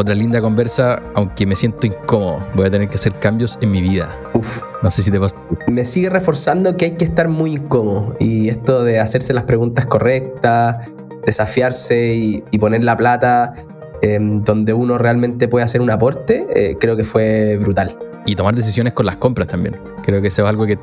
[0.00, 2.42] Otra linda conversa, aunque me siento incómodo.
[2.54, 4.08] Voy a tener que hacer cambios en mi vida.
[4.32, 4.62] Uf.
[4.82, 5.36] No sé si te pasa.
[5.68, 8.14] Me sigue reforzando que hay que estar muy incómodo.
[8.18, 10.88] Y esto de hacerse las preguntas correctas,
[11.26, 13.52] desafiarse y, y poner la plata
[14.00, 17.94] em, donde uno realmente puede hacer un aporte, eh, creo que fue brutal.
[18.24, 19.76] Y tomar decisiones con las compras también.
[20.02, 20.78] Creo que eso es algo que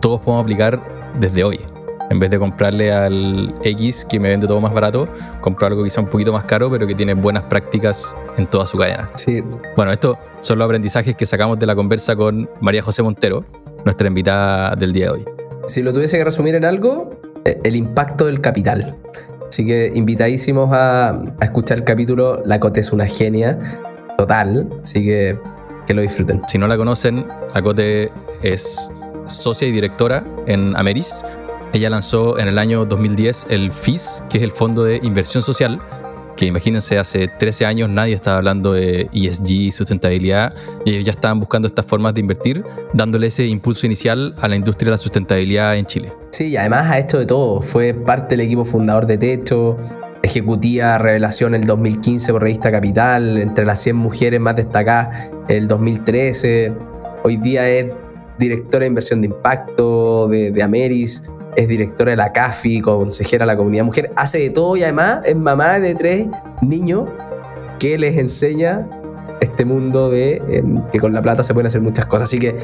[0.00, 0.80] todos podemos aplicar
[1.18, 1.58] desde hoy.
[2.10, 5.08] En vez de comprarle al X que me vende todo más barato,
[5.40, 8.76] compro algo quizá un poquito más caro, pero que tiene buenas prácticas en toda su
[8.78, 9.08] cadena.
[9.14, 9.42] Sí,
[9.76, 13.44] Bueno, estos son los aprendizajes que sacamos de la conversa con María José Montero,
[13.84, 15.24] nuestra invitada del día de hoy.
[15.66, 17.12] si lo tuviese que resumir en algo,
[17.44, 18.96] eh, el impacto del capital.
[19.48, 22.42] Así que invitadísimos a, a escuchar el capítulo.
[22.44, 23.58] La Cote es una genia
[24.18, 25.38] total, así que
[25.86, 26.42] que lo disfruten.
[26.46, 28.10] Si no la conocen, la Cote
[28.42, 28.90] es
[29.26, 31.14] socia y directora en Ameris.
[31.72, 35.78] Ella lanzó en el año 2010 el FIS, que es el Fondo de Inversión Social,
[36.36, 40.52] que imagínense, hace 13 años nadie estaba hablando de ESG y sustentabilidad,
[40.84, 44.56] y ellos ya estaban buscando estas formas de invertir, dándole ese impulso inicial a la
[44.56, 46.10] industria de la sustentabilidad en Chile.
[46.32, 47.62] Sí, y además ha hecho de todo.
[47.62, 49.76] Fue parte del equipo fundador de Techo,
[50.24, 56.72] ejecutiva revelación el 2015 por Revista Capital, entre las 100 mujeres más destacadas el 2013.
[57.22, 57.86] Hoy día es
[58.40, 63.56] directora de inversión de impacto de Ameris, es directora de la CAFI, consejera de la
[63.56, 66.28] comunidad mujer, hace de todo y además es mamá de tres
[66.62, 67.08] niños
[67.78, 68.88] que les enseña
[69.40, 70.62] este mundo de eh,
[70.92, 72.24] que con la plata se pueden hacer muchas cosas.
[72.28, 72.56] Así que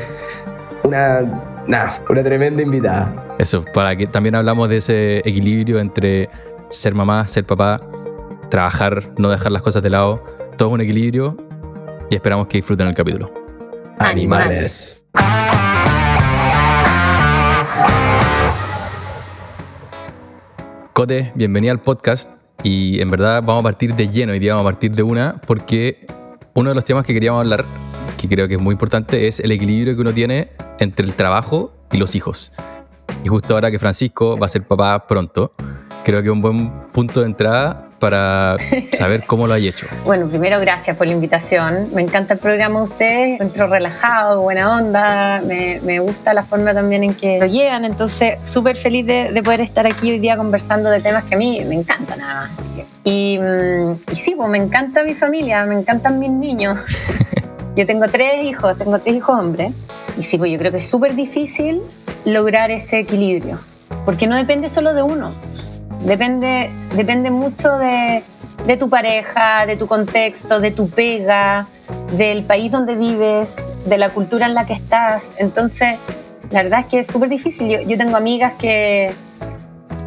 [0.84, 1.20] una,
[1.66, 3.34] nada, una tremenda invitada.
[3.38, 6.28] Eso, para que también hablamos de ese equilibrio entre
[6.68, 7.80] ser mamá, ser papá,
[8.50, 10.22] trabajar, no dejar las cosas de lado.
[10.56, 11.36] Todo es un equilibrio
[12.10, 13.26] y esperamos que disfruten el capítulo.
[13.98, 15.02] Animales.
[20.96, 24.62] Cote, bienvenida al podcast y en verdad vamos a partir de lleno y día a
[24.62, 26.06] partir de una porque
[26.54, 27.66] uno de los temas que queríamos hablar,
[28.18, 31.74] que creo que es muy importante, es el equilibrio que uno tiene entre el trabajo
[31.92, 32.52] y los hijos.
[33.22, 35.52] Y justo ahora que Francisco va a ser papá pronto,
[36.02, 38.56] creo que un buen punto de entrada para
[38.92, 39.86] saber cómo lo hay hecho.
[40.04, 41.88] Bueno, primero gracias por la invitación.
[41.92, 46.72] Me encanta el programa de ustedes, encuentro relajado, buena onda, me, me gusta la forma
[46.72, 50.36] también en que lo llevan, entonces súper feliz de, de poder estar aquí hoy día
[50.36, 52.50] conversando de temas que a mí me encantan nada más.
[53.04, 56.78] Y, mm, y sí, pues me encanta mi familia, me encantan mis niños.
[57.76, 59.72] Yo tengo tres hijos, tengo tres hijos hombres,
[60.18, 61.82] y sí, pues yo creo que es súper difícil
[62.24, 63.58] lograr ese equilibrio,
[64.06, 65.30] porque no depende solo de uno.
[66.06, 68.22] Depende, depende mucho de,
[68.64, 71.66] de tu pareja, de tu contexto, de tu pega,
[72.12, 73.52] del país donde vives,
[73.86, 75.30] de la cultura en la que estás.
[75.38, 75.98] Entonces,
[76.52, 77.68] la verdad es que es súper difícil.
[77.68, 79.10] Yo, yo tengo amigas que,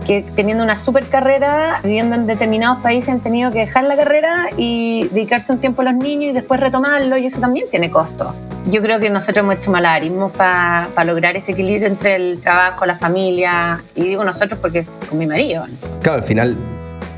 [0.09, 4.49] que teniendo una súper carrera, viviendo en determinados países, han tenido que dejar la carrera
[4.57, 8.33] y dedicarse un tiempo a los niños y después retomarlo, y eso también tiene costo.
[8.71, 12.95] Yo creo que nosotros hemos hecho malabarismos para lograr ese equilibrio entre el trabajo, la
[12.95, 15.65] familia, y digo nosotros porque con mi marido.
[16.01, 16.57] Claro, al final,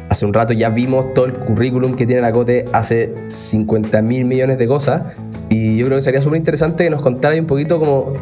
[0.10, 4.26] hace un rato ya vimos todo el currículum que tiene la Cote, hace 50 mil
[4.26, 5.04] millones de cosas.
[5.48, 8.14] Y yo creo que sería súper interesante que nos contaras un poquito como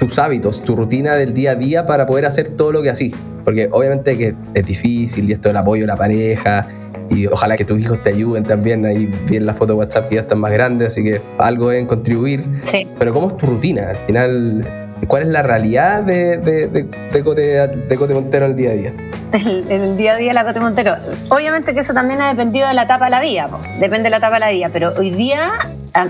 [0.00, 3.14] tus hábitos, tu rutina del día a día para poder hacer todo lo que así.
[3.44, 6.66] Porque obviamente que es difícil y esto del apoyo de la pareja.
[7.10, 8.86] Y ojalá que tus hijos te ayuden también.
[8.86, 11.86] Ahí vienen las fotos de WhatsApp que ya están más grandes, así que algo deben
[11.86, 12.44] contribuir.
[12.64, 12.86] Sí.
[12.98, 13.90] Pero ¿cómo es tu rutina?
[13.90, 14.64] Al final,
[15.06, 18.70] ¿cuál es la realidad de, de, de, de Cote, de Cote Montero en el día
[18.70, 18.92] a día?
[19.32, 20.94] el, en el día a día la Cote Montero.
[21.28, 23.60] Obviamente que eso también ha dependido de la etapa de la vida, po.
[23.78, 25.50] depende de la etapa de la vida, pero hoy día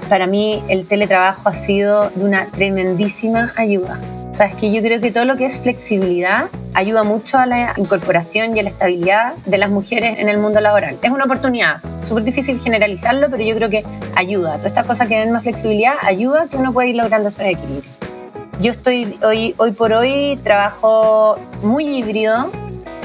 [0.09, 3.99] para mí el teletrabajo ha sido de una tremendísima ayuda.
[4.31, 7.47] O sea, es que yo creo que todo lo que es flexibilidad ayuda mucho a
[7.47, 10.97] la incorporación y a la estabilidad de las mujeres en el mundo laboral.
[11.03, 14.53] Es una oportunidad, súper difícil generalizarlo, pero yo creo que ayuda.
[14.59, 17.91] Todas estas cosas que den más flexibilidad ayuda que uno pueda ir logrando ese equilibrio.
[18.61, 22.51] Yo estoy hoy, hoy por hoy trabajo muy híbrido,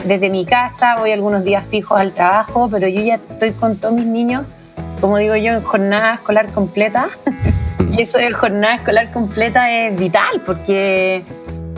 [0.06, 3.96] desde mi casa, voy algunos días fijos al trabajo, pero yo ya estoy con todos
[3.96, 4.46] mis niños,
[5.02, 7.10] como digo yo, en jornada escolar completa.
[7.92, 11.24] y eso de jornada escolar completa es vital, porque,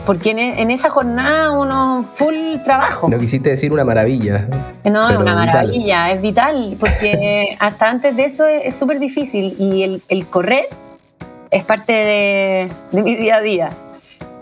[0.06, 3.08] porque en, en esa jornada uno full trabajo.
[3.08, 4.46] No quisiste decir una maravilla.
[4.84, 5.66] No, es una vital.
[5.66, 10.66] maravilla, es vital, porque hasta antes de eso es súper difícil y el, el correr
[11.50, 13.70] es parte de, de mi día a día.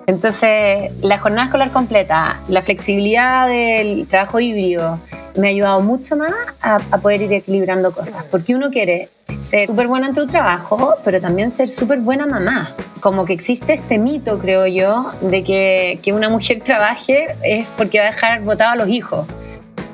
[0.06, 5.00] Entonces, la jornada escolar completa, la flexibilidad del trabajo híbrido,
[5.36, 6.32] me ha ayudado mucho más
[6.62, 9.08] a, poder ir equilibrando cosas, porque uno quiere
[9.40, 12.70] ser súper bueno en tu trabajo, pero también ser súper buena mamá.
[13.00, 18.04] Como que existe este mito, creo yo, de que, una mujer trabaje es porque va
[18.06, 19.26] a dejar botados a los hijos.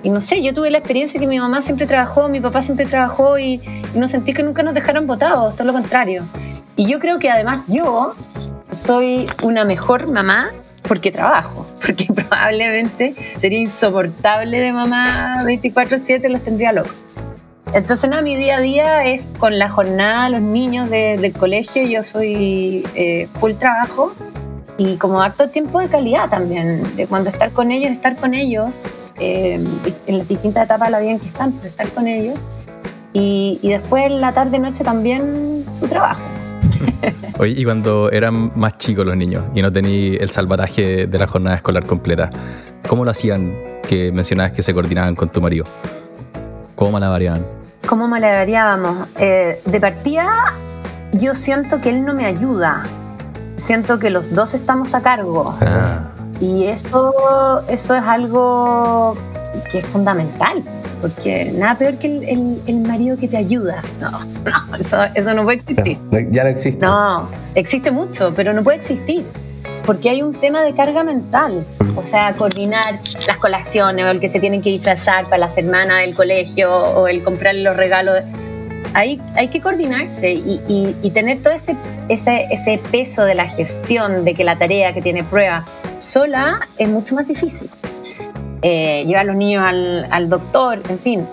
[0.02, 2.84] y no sé, yo tuve la experiencia que mi mamá siempre trabajó, mi papá siempre
[2.86, 3.60] trabajó y,
[3.94, 6.24] no sentí que nunca nos dejaran votados, todo lo contrario.
[6.76, 8.14] Y yo creo que además yo
[8.72, 10.50] soy una mejor mamá
[10.88, 15.04] porque trabajo, porque probablemente sería insoportable de mamá
[15.44, 16.96] 24/7, los tendría locos.
[17.72, 22.02] Entonces, no, mi día a día es con la jornada, los niños del colegio, yo
[22.02, 24.12] soy eh, full trabajo
[24.76, 28.70] y como harto tiempo de calidad también, de cuando estar con ellos, estar con ellos
[29.18, 29.64] eh,
[30.06, 32.38] en las distintas etapas de la vida en que están, pero estar con ellos.
[33.14, 36.20] Y, y después en la tarde-noche también su trabajo.
[37.42, 41.26] Oye, y cuando eran más chicos los niños y no tenían el salvataje de la
[41.26, 42.30] jornada escolar completa,
[42.88, 45.64] ¿cómo lo hacían que mencionabas que se coordinaban con tu marido?
[46.76, 47.44] ¿Cómo malabareaban?
[47.88, 49.08] ¿Cómo malabareábamos?
[49.18, 50.54] Eh, de partida,
[51.14, 52.84] yo siento que él no me ayuda.
[53.56, 55.44] Siento que los dos estamos a cargo.
[55.62, 56.12] Ah.
[56.38, 57.12] Y eso,
[57.68, 59.16] eso es algo
[59.68, 60.62] que es fundamental,
[61.02, 63.82] porque nada peor que el, marido que te ayuda.
[64.00, 65.98] No, no, eso, eso no puede existir.
[66.30, 66.86] ya no existe.
[66.86, 69.26] No, existe mucho, pero no puede existir
[69.84, 71.64] porque hay un tema de carga mental.
[71.96, 75.98] O sea, coordinar las colaciones o el que se tienen que disfrazar para la semana
[75.98, 78.22] del colegio o el comprar los regalos.
[78.94, 81.76] Hay, hay que coordinarse y, tener todo ese,
[82.08, 85.64] ese, ese, peso de la gestión, de que la tarea que tiene prueba
[85.98, 87.70] sola es mucho más difícil.
[88.62, 91.26] Eh, llevar a los niños al, al doctor, en fin,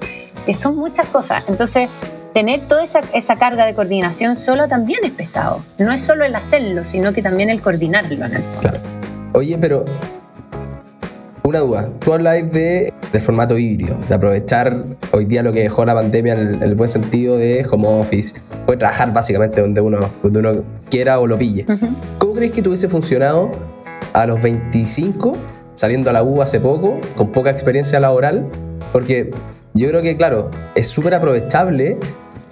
[0.54, 1.44] son muchas cosas.
[1.48, 1.88] Entonces,
[2.32, 5.62] tener toda esa, esa, carga de coordinación solo también es pesado.
[5.78, 8.78] No es solo el hacerlo, sino que también el coordinarlo en el Claro.
[9.32, 9.84] Oye, pero
[11.42, 11.88] una duda.
[11.98, 16.34] Tú habláis de, de, formato híbrido, de aprovechar hoy día lo que dejó la pandemia
[16.34, 18.40] en el, buen sentido de home office.
[18.66, 21.66] Puede trabajar básicamente donde uno, donde uno quiera o lo pille.
[22.18, 23.50] ¿Cómo crees que tuviese funcionado
[24.12, 25.36] a los 25,
[25.80, 28.46] saliendo a la U hace poco, con poca experiencia laboral?
[28.92, 29.30] Porque
[29.72, 31.98] yo creo que, claro, es súper aprovechable,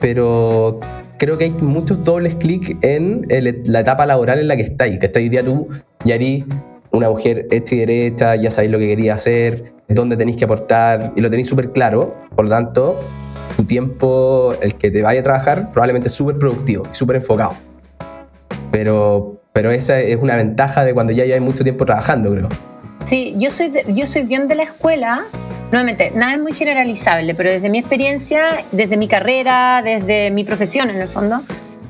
[0.00, 0.80] pero
[1.18, 4.98] creo que hay muchos dobles clics en la etapa laboral en la que estáis.
[4.98, 5.68] Que estáis hoy día tú,
[6.06, 6.46] Yari,
[6.90, 11.12] una mujer hecha y derecha, ya sabéis lo que quería hacer, dónde tenéis que aportar,
[11.14, 12.16] y lo tenéis súper claro.
[12.34, 12.98] Por lo tanto,
[13.58, 17.52] tu tiempo, el que te vaya a trabajar, probablemente es súper productivo y súper enfocado.
[18.72, 22.48] Pero, pero esa es una ventaja de cuando ya hay mucho tiempo trabajando, creo.
[23.04, 25.24] Sí, yo soy, yo soy bien de la escuela.
[25.70, 30.90] Nuevamente, nada es muy generalizable, pero desde mi experiencia, desde mi carrera, desde mi profesión
[30.90, 31.42] en el fondo,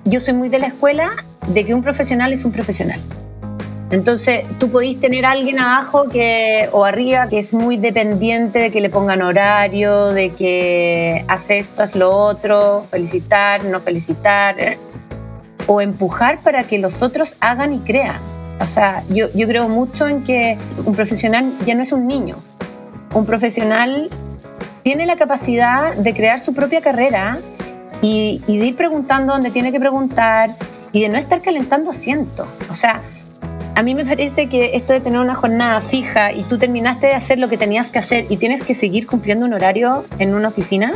[0.05, 1.11] yo soy muy de la escuela
[1.49, 3.01] de que un profesional es un profesional.
[3.91, 8.83] Entonces, tú podéis tener alguien abajo que, o arriba que es muy dependiente de que
[8.83, 14.57] le pongan horario, de que hace esto, haz lo otro, felicitar, no felicitar,
[15.67, 18.38] o empujar para que los otros hagan y crean.
[18.61, 22.37] O sea, yo, yo creo mucho en que un profesional ya no es un niño.
[23.15, 24.09] Un profesional
[24.83, 27.39] tiene la capacidad de crear su propia carrera
[28.03, 30.55] y, y de ir preguntando donde tiene que preguntar
[30.93, 32.47] y de no estar calentando asiento.
[32.71, 33.01] O sea,
[33.79, 37.15] a mí me parece que esto de tener una jornada fija y tú terminaste de
[37.15, 40.49] hacer lo que tenías que hacer y tienes que seguir cumpliendo un horario en una
[40.49, 40.93] oficina,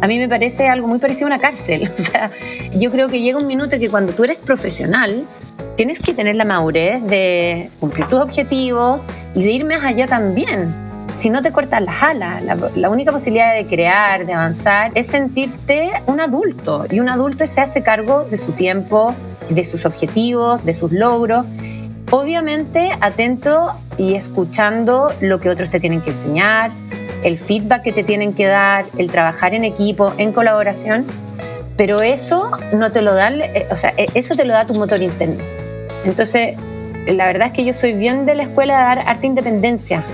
[0.00, 1.90] a mí me parece algo muy parecido a una cárcel.
[1.98, 2.30] O sea,
[2.74, 5.24] yo creo que llega un minuto que cuando tú eres profesional,
[5.76, 9.00] tienes que tener la madurez de cumplir tus objetivos
[9.34, 10.72] y de ir más allá también.
[11.16, 12.42] Si no te cortas las alas,
[12.76, 16.84] la, única posibilidad de crear, de avanzar, es sentirte un adulto.
[16.90, 19.14] Y un adulto se hace cargo de su tiempo,
[19.48, 21.46] de sus objetivos, de sus logros.
[22.10, 26.70] Obviamente atento y escuchando lo que otros te tienen que enseñar,
[27.26, 31.04] el feedback que te tienen que dar, el trabajar en equipo, en colaboración,
[31.76, 34.74] pero eso no te lo da, eh, o sea, e, eso te lo da tu
[34.74, 35.42] motor interno.
[36.04, 36.56] Entonces,
[37.08, 40.04] la verdad es que yo soy bien de la escuela de dar arte independencia.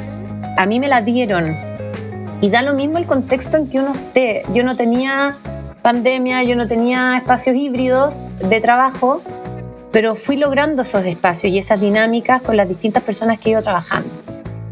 [0.57, 1.55] A mí me la dieron.
[2.41, 4.43] Y da lo mismo el contexto en que uno esté.
[4.55, 5.37] Yo no tenía
[5.83, 8.17] pandemia, yo no tenía espacios híbridos
[8.49, 9.21] de trabajo,
[9.93, 14.09] pero fui logrando esos espacios y esas dinámicas con las distintas personas que iba trabajando.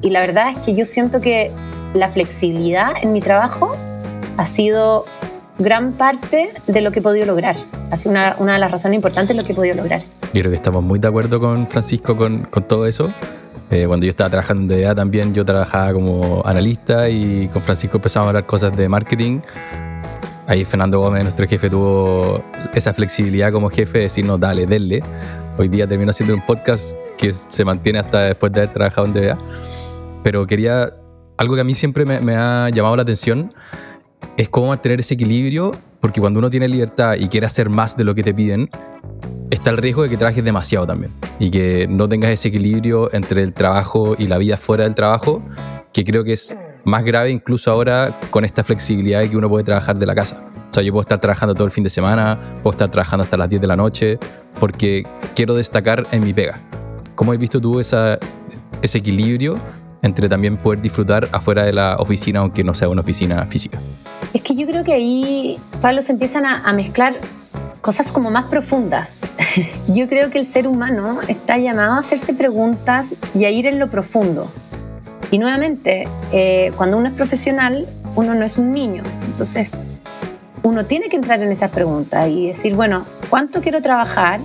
[0.01, 1.51] Y la verdad es que yo siento que
[1.95, 3.77] la flexibilidad en mi trabajo
[4.37, 5.05] ha sido
[5.59, 7.57] gran parte de lo que he podido lograr.
[7.91, 10.01] Ha sido una, una de las razones importantes de lo que he podido lograr.
[10.33, 13.13] Yo creo que estamos muy de acuerdo con Francisco con, con todo eso.
[13.71, 17.99] Eh, cuando yo estaba trabajando en DEA también, yo trabajaba como analista y con Francisco
[17.99, 19.41] empezamos a hablar cosas de marketing.
[20.47, 22.43] Ahí Fernando Gómez, nuestro jefe, tuvo
[22.75, 25.03] esa flexibilidad como jefe de decirnos, dale, denle.
[25.57, 29.13] Hoy día terminó siendo un podcast que se mantiene hasta después de haber trabajado en
[29.13, 29.39] DEA.
[30.25, 30.93] Pero quería,
[31.41, 33.51] algo que a mí siempre me, ha llamado la atención,
[34.37, 38.05] es cómo mantener ese equilibrio, porque cuando uno tiene libertad y quiere hacer más de
[38.05, 38.69] lo que te piden,
[39.51, 43.43] está el riesgo de que trabajes demasiado también y que no tengas ese equilibrio entre
[43.43, 45.43] el trabajo y la vida fuera del trabajo,
[45.95, 49.99] que creo que es más grave incluso ahora con esta flexibilidad que uno puede trabajar
[49.99, 50.47] de la casa.
[50.71, 53.39] O sea, yo puedo estar trabajando todo el fin de semana, puedo estar trabajando hasta
[53.39, 54.19] las 10 de la noche,
[54.59, 56.61] porque quiero destacar en mi pega.
[57.15, 58.19] ¿Cómo has visto tú ese
[58.83, 59.57] equilibrio
[60.03, 63.79] entre también poder disfrutar afuera de la oficina, aunque no sea una oficina física?
[64.33, 67.15] Es que yo creo que ahí, Pablo, se empiezan a, mezclar
[67.81, 69.21] cosas como más profundas.
[69.89, 73.79] yo creo que el ser humano está llamado a hacerse preguntas y a ir en
[73.79, 74.51] lo profundo.
[75.31, 79.03] Y nuevamente, eh, cuando uno es profesional, uno no es un niño.
[79.27, 79.71] Entonces,
[80.63, 84.41] uno tiene que entrar en esas preguntas y decir, bueno, ¿cuánto quiero trabajar?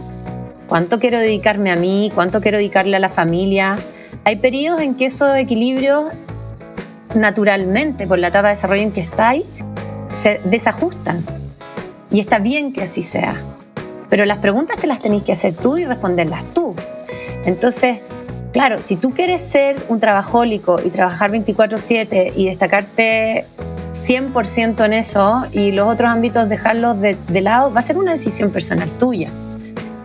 [0.67, 2.11] ¿Cuánto quiero dedicarme a mí?
[2.15, 3.77] ¿Cuánto quiero dedicarle a la familia?
[4.25, 6.11] Hay periodos en que esos equilibrios,
[7.13, 9.45] naturalmente, por la etapa de desarrollo en que estáis,
[10.13, 11.23] se desajustan.
[12.11, 13.35] Y está bien que así sea.
[14.09, 16.75] Pero las preguntas te las tenéis que hacer tú y responderlas tú.
[17.45, 17.99] Entonces,
[18.55, 23.43] Claro, si tú quieres ser un trabajólico y trabajar 24/7 y destacarte
[23.91, 28.51] 100% en eso y los otros ámbitos dejarlos de, lado, va a ser una decisión
[28.51, 29.29] personal tuya.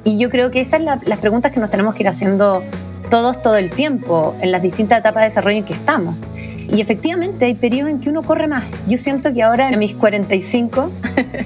[0.03, 2.65] Y yo creo que esas son las preguntas que nos tenemos que ir haciendo
[3.11, 6.17] todos todo el tiempo en las distintas etapas de desarrollo en que estamos.
[6.73, 8.65] Y efectivamente hay periodos en que uno corre más.
[8.87, 10.91] Yo siento que ahora en mis 45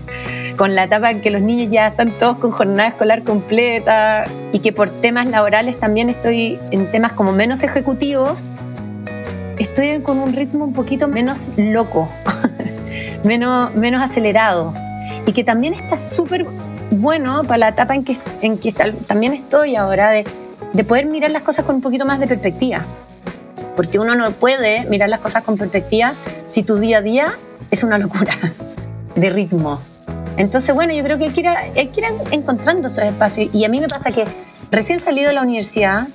[0.57, 4.61] con la etapa en que los niños ya están todos con jornada escolar completa y
[4.61, 8.39] que por temas laborales también estoy en temas como menos ejecutivos,
[9.59, 12.09] estoy con un ritmo un poquito menos loco,
[13.25, 14.75] menos, menos acelerado
[15.27, 16.45] y que también está súper
[16.91, 18.73] bueno para la etapa en que, en que
[19.07, 20.25] también estoy ahora de,
[20.75, 22.83] de poder mirar las cosas con un poquito más de perspectiva.
[23.77, 26.15] Porque uno no puede mirar las cosas con perspectiva
[26.51, 27.27] si tu día a día
[27.71, 28.35] es una locura
[29.15, 29.81] de ritmo.
[30.37, 33.55] Entonces, bueno, yo creo que hay que, ir, encontrando esos espacios.
[33.55, 34.25] Y a mí me pasa que
[34.71, 36.09] recién salido de la universidad,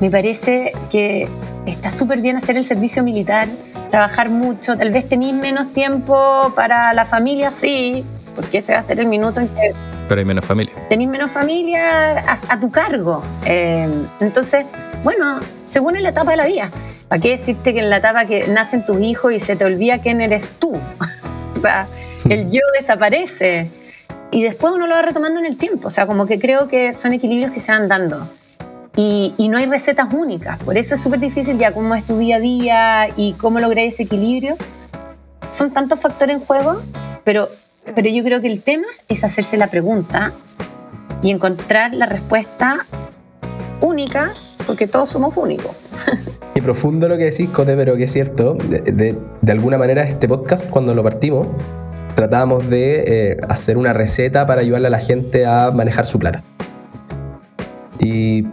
[0.00, 1.28] me parece que
[1.66, 3.48] está súper bien hacer el servicio militar,
[3.90, 4.76] trabajar mucho.
[4.76, 8.04] Tal vez tenéis menos tiempo para la familia, sí,
[8.36, 9.72] porque ese va a ser el minuto en que.
[10.10, 10.74] Pero hay menos familia.
[10.88, 13.22] Tenéis menos familia a, tu cargo.
[13.46, 13.88] Eh,
[14.18, 14.66] entonces,
[15.04, 15.38] bueno,
[15.70, 16.68] según en la etapa de la vida.
[17.06, 19.98] ¿Para qué decirte que en la etapa que nacen tus hijos y se te olvida
[19.98, 20.72] quién eres tú?
[21.52, 21.86] o sea,
[22.28, 23.70] el yo desaparece.
[24.32, 25.86] Y después uno lo va retomando en el tiempo.
[25.86, 28.28] O sea, como que creo que son equilibrios que se van dando.
[28.96, 30.64] Y, no hay recetas únicas.
[30.64, 33.84] Por eso es súper difícil ya cómo es tu día a día y cómo lograr
[33.84, 34.56] ese equilibrio.
[35.52, 36.82] Son tantos factores en juego,
[37.22, 37.48] pero,
[37.84, 40.32] pero yo creo que el tema es hacerse la pregunta
[41.22, 42.86] y encontrar la respuesta
[43.80, 44.32] única,
[44.66, 45.72] porque todos somos únicos.
[46.54, 48.54] Qué profundo lo que decís, Cote, pero que es cierto.
[48.54, 49.16] De,
[49.48, 51.46] alguna manera, este podcast, cuando lo partimos,
[52.14, 56.42] tratábamos de eh, hacer una receta para ayudarle a la gente a manejar su plata.
[57.98, 58.46] Y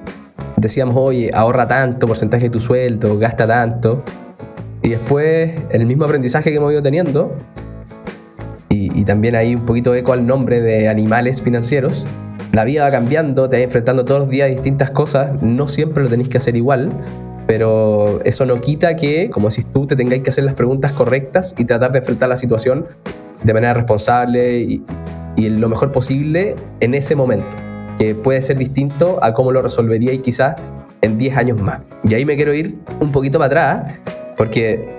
[0.57, 4.03] decíamos, oye, ahorra tanto, porcentaje de tu sueldo, gasta tanto.
[4.83, 7.35] Y después, el mismo aprendizaje que hemos ido teniendo,
[8.93, 12.07] y, y también hay un poquito eco al nombre de animales financieros,
[12.53, 16.03] la vida va cambiando, te vas enfrentando todos los días a distintas cosas, no siempre
[16.03, 16.91] lo tenéis que hacer igual,
[17.47, 21.55] pero eso no quita que, como decís tú, te tengáis que hacer las preguntas correctas
[21.57, 22.85] y tratar de enfrentar la situación
[23.43, 24.83] de manera responsable y,
[25.37, 27.55] lo mejor posible en ese momento,
[27.99, 30.55] que puede ser distinto a cómo lo resolvería y quizás
[31.01, 31.81] en 10 años más.
[32.03, 33.99] Y ahí me quiero ir un poquito para atrás,
[34.35, 34.96] porque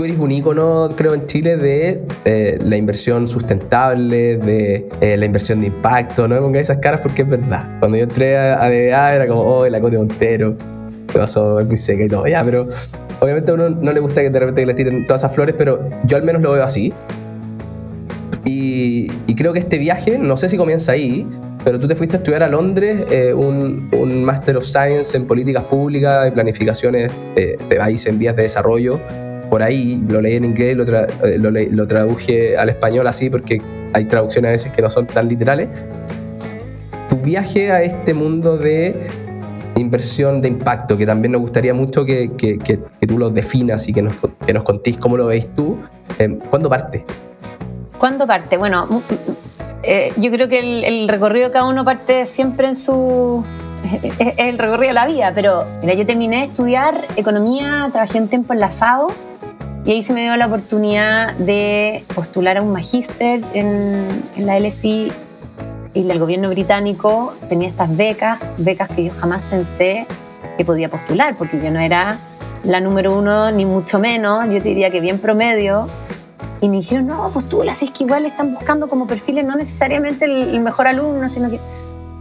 [0.00, 5.26] tú eres un ícono, creo, en Chile de eh, la inversión sustentable, de eh, la
[5.26, 6.26] inversión de impacto.
[6.26, 7.78] No me pongáis esas caras porque es verdad.
[7.80, 10.56] Cuando yo entré a, DBA era como, oh, la Cote Montero,
[11.08, 12.66] me pasó, es muy seca y todo, ya, pero
[13.20, 15.86] obviamente a uno no le gusta que de repente le tiren todas esas flores, pero
[16.06, 16.94] yo al menos lo veo así.
[18.46, 21.26] Y, creo que este viaje, no sé si comienza ahí,
[21.62, 25.26] pero tú te fuiste a estudiar a Londres eh, un, un, Master of Science en
[25.26, 28.98] políticas públicas y planificaciones de países en vías de desarrollo.
[29.50, 33.60] Por ahí lo leí en inglés, lo, eh, lo, lo traduje al español así porque
[33.92, 35.68] hay traducciones a veces que no son tan literales.
[37.08, 38.94] Tu viaje a este mundo de
[39.80, 42.76] inversión de impacto, que también nos gustaría mucho que, que, que,
[43.06, 44.14] tú lo definas y que nos,
[44.46, 45.78] que nos contéis cómo lo veis tú.
[46.18, 47.04] Eh, ¿Cuándo parte?
[47.98, 48.56] ¿Cuándo parte?
[48.56, 49.02] Bueno, mm, mm,
[49.82, 53.44] eh, yo creo que el, recorrido de cada uno parte siempre en su...
[54.18, 58.28] Es el recorrido de la vida, pero mira, yo terminé de estudiar economía, trabajé un
[58.28, 59.08] tiempo en la FAO
[59.84, 64.06] y ahí se me dio la oportunidad de postular a un magíster en,
[64.36, 65.10] en la LSI
[65.94, 70.06] y el gobierno británico tenía estas becas, becas que yo jamás pensé
[70.56, 72.16] que podía postular, porque yo no era
[72.64, 75.88] la número uno, ni mucho menos, yo te diría que bien promedio,
[76.60, 80.26] y me dijeron, no, postula, si es que igual están buscando como perfiles no necesariamente
[80.26, 81.58] el, mejor alumno, sino que...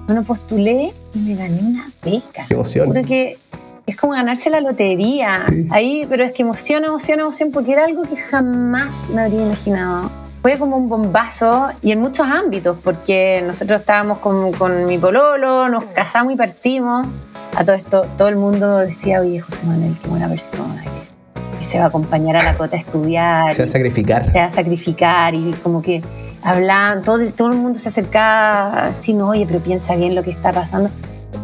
[0.07, 2.45] Bueno, postulé y me gané una beca.
[2.47, 2.87] Qué emoción.
[2.87, 3.37] Porque
[3.89, 5.45] es como ganarse la lotería.
[5.71, 10.09] Ahí, pero es que emoción, emoción, emoción, porque era algo que jamás me habría imaginado.
[10.41, 15.67] Fue como un bombazo y en muchos ámbitos, porque nosotros estábamos con, con mi pololo,
[15.67, 17.07] nos casamos y partimos.
[17.57, 21.77] A todo esto, todo el mundo decía, oye, José Manuel, qué buena persona, que, se
[21.77, 23.53] va a acompañar a la cota a estudiar.
[23.53, 24.25] Se va a sacrificar.
[24.31, 26.01] Se va a sacrificar y como que
[26.41, 30.31] hablaban, todo, todo el mundo se acercaba así, no, oye, pero piensa bien lo que
[30.31, 30.89] está pasando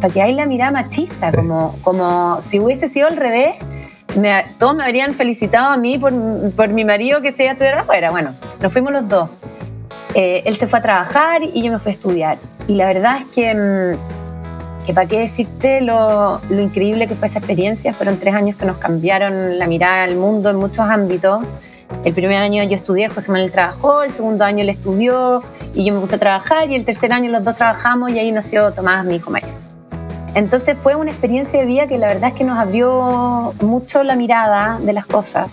[0.00, 3.56] para que hay la mirada machista, como, como si hubiese sido al revés.
[4.58, 6.12] todos me habrían felicitado a mí por,
[6.52, 8.10] por mi marido que se iba a estudiar afuera.
[8.10, 9.30] Bueno, nos fuimos los dos.
[10.14, 12.38] Eh, él se fue a trabajar y yo me fui a estudiar.
[12.68, 17.28] Y la verdad es que, mm, que para qué decirte lo, lo, increíble que fue
[17.28, 17.92] esa experiencia.
[17.92, 21.42] Fueron tres años que nos cambiaron la mirada al mundo en muchos ámbitos.
[22.04, 25.42] El primer año yo estudié, José Manuel trabajó, el segundo año él estudió
[25.74, 28.32] y yo me puse a trabajar y el tercer año los dos trabajamos y ahí
[28.32, 29.65] nació Tomás, mi hijo mayor.
[30.36, 34.16] Entonces fue una experiencia de vida que la verdad es que nos abrió mucho la
[34.16, 35.50] mirada de las cosas.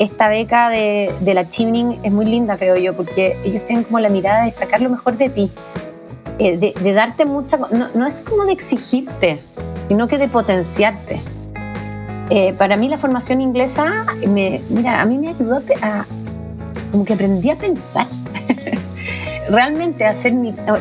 [0.00, 4.00] Esta beca de, de la Chimning es muy linda, creo yo, porque ellos tienen como
[4.00, 5.52] la mirada de sacar lo mejor de ti,
[6.40, 7.56] eh, de, darte mucha...
[7.56, 9.38] No, no, es como de exigirte,
[9.86, 11.20] sino que de potenciarte.
[12.28, 16.06] Eh, para mí la formación inglesa, me, mira, a mí me ayudó a...
[16.90, 18.08] como que aprendí a pensar
[19.52, 20.32] realmente hacer,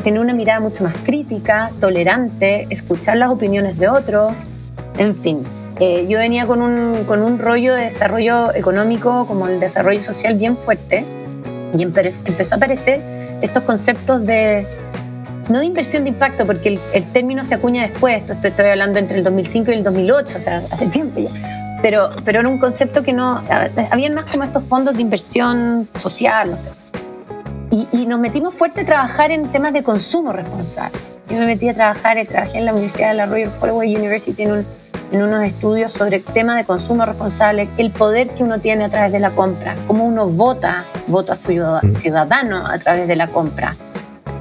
[0.03, 4.33] tener una mirada mucho más crítica, tolerante, escuchar las opiniones de otros,
[4.97, 5.43] en fin.
[5.79, 10.35] Eh, yo venía con un, con un rollo de desarrollo económico como el desarrollo social
[10.35, 11.03] bien fuerte
[11.77, 12.99] y empezó a aparecer
[13.41, 14.65] estos conceptos de,
[15.49, 18.99] no de inversión de impacto, porque el, el término se acuña después, esto estoy hablando
[18.99, 21.79] entre el 2005 y el 2008, o sea, hace tiempo ya.
[21.81, 23.41] Pero, pero era un concepto que no,
[23.89, 26.80] había más como estos fondos de inversión social, no sé
[27.91, 30.97] y, nos metimos fuerte a trabajar en temas de consumo responsable.
[31.29, 34.43] Yo me metí a trabajar, eh, trabajé en la Universidad de la Royal Holloway University
[34.43, 34.65] en,
[35.11, 38.89] en unos estudios sobre el tema de consumo responsable, el poder que uno tiene a
[38.89, 41.93] través de la compra, cómo uno vota, vota mm.
[41.93, 43.75] ciudadano a través de la compra.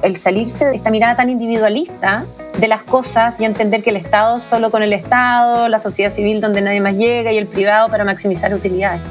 [0.01, 2.25] El salirse de esta mirada tan individualista
[2.59, 6.41] de las cosas y entender que el Estado solo con el Estado, la sociedad civil
[6.41, 9.01] donde nadie más llega y el privado para maximizar utilidades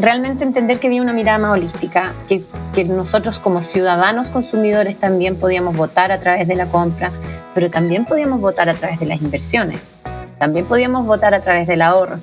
[0.00, 2.42] realmente entender que había una mirada más holística, que,
[2.74, 7.10] que, nosotros como ciudadanos consumidores también podíamos votar a través de la compra,
[7.54, 9.98] pero también podíamos votar a través de las inversiones,
[10.38, 12.16] también podíamos votar a través del ahorro.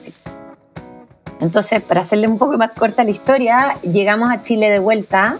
[1.40, 5.38] Entonces, para hacerle un poco más corta la historia, llegamos a Chile de vuelta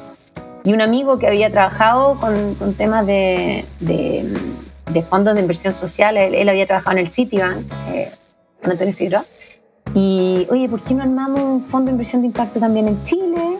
[0.64, 4.32] y un amigo que había trabajado con, con temas de, de,
[4.92, 8.12] de, fondos de inversión social, él, había trabajado en el Citibank, eh,
[8.64, 9.26] Antonio Figueroa,
[10.00, 13.58] y, oye, ¿por qué no armamos un fondo de inversión de impacto también en Chile?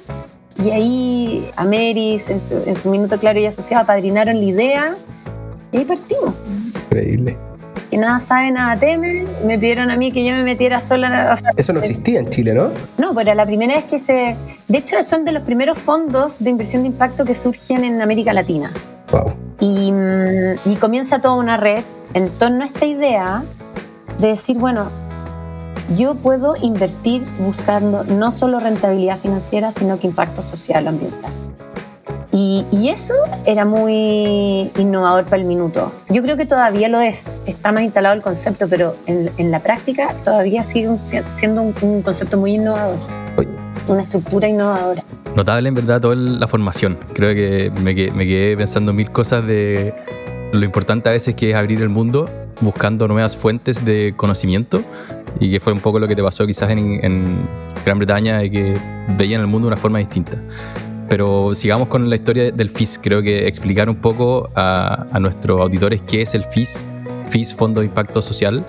[0.64, 4.96] Y ahí Ameris, en su, en su minuto claro y asociado, padrinaron la idea
[5.72, 6.36] y ahí partimos.
[6.86, 7.36] Increíble.
[7.90, 9.26] Que nada sabe, nada teme.
[9.48, 11.40] Me pidieron a mí que yo me metiera sola.
[11.56, 12.70] Eso no existía en Chile, ¿no?
[13.00, 14.36] No, pero la primera vez que se.
[14.68, 18.32] De hecho, son de los primeros fondos de inversión de impacto que surgen en América
[18.32, 18.72] Latina.
[19.12, 19.34] Wow.
[19.60, 23.44] Y, mm, y comienza toda una red en torno a esta idea
[24.20, 24.92] de decir, bueno,
[25.96, 31.32] yo puedo invertir buscando no solo rentabilidad financiera, sino que impacto social o ambiental.
[32.32, 35.92] Y, eso era muy innovador para el minuto.
[36.10, 40.14] Yo creo que todavía lo es, está más instalado el concepto, pero en, la práctica
[40.24, 40.90] todavía sigue
[41.36, 42.98] siendo un, concepto muy innovador,
[43.88, 45.04] una estructura innovadora.
[45.36, 46.98] Notable en verdad toda la formación.
[47.14, 49.94] Creo que me, me quedé pensando mil cosas de
[50.52, 52.30] lo importante a veces que es abrir el mundo
[52.62, 54.82] buscando nuevas fuentes de conocimiento
[55.40, 57.48] y que fue un poco lo que te pasó quizás en,
[57.86, 58.74] Gran Bretaña y que
[59.18, 60.38] veían el mundo de una forma distinta.
[61.08, 63.00] Pero sigamos con la historia del FIS.
[63.02, 66.86] Creo que explicar un poco a, a nuestros auditores qué es el FIS,
[67.30, 68.66] FIS Fondo de Impacto Social,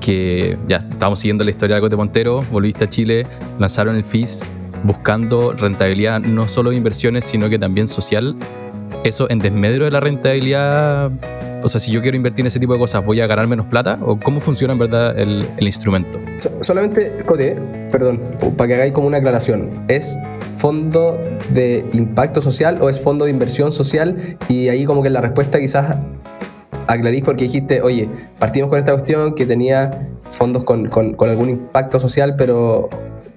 [0.00, 3.26] que ya estamos siguiendo la historia de Cote Montero, volviste a Chile,
[3.58, 4.44] lanzaron el FIS
[4.84, 8.36] buscando rentabilidad no solo de inversiones, sino que también social.
[9.04, 11.10] Eso en desmedro de la rentabilidad
[11.64, 13.66] o sea, si yo quiero invertir en ese tipo de cosas, ¿voy a ganar menos
[13.66, 13.98] plata?
[14.02, 16.18] ¿O cómo funciona en verdad el, instrumento?
[16.60, 17.56] solamente, Cote,
[17.90, 18.20] perdón,
[18.56, 19.70] para que hagáis como una aclaración.
[19.88, 20.18] ¿Es
[20.56, 21.18] fondo
[21.50, 24.16] de impacto social o es fondo de inversión social?
[24.48, 25.96] Y ahí como que la respuesta quizás
[26.88, 29.90] aclarís porque dijiste, oye, partimos con esta cuestión que tenía
[30.30, 32.90] fondos con, con, con algún impacto social, pero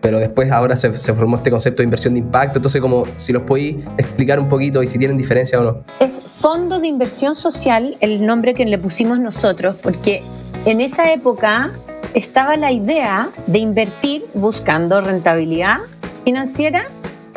[0.06, 3.42] pero después ahora se, formó este concepto de inversión de impacto, entonces como si los
[3.42, 5.84] podéis explicar un poquito y si tienen diferencia o no.
[6.00, 10.22] Es Fondo de Inversión Social el nombre que le pusimos nosotros, porque
[10.68, 11.72] en esa época
[12.14, 15.78] estaba la idea de invertir buscando rentabilidad
[16.24, 16.84] financiera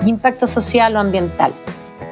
[0.05, 1.55] y impacto social o ambiental.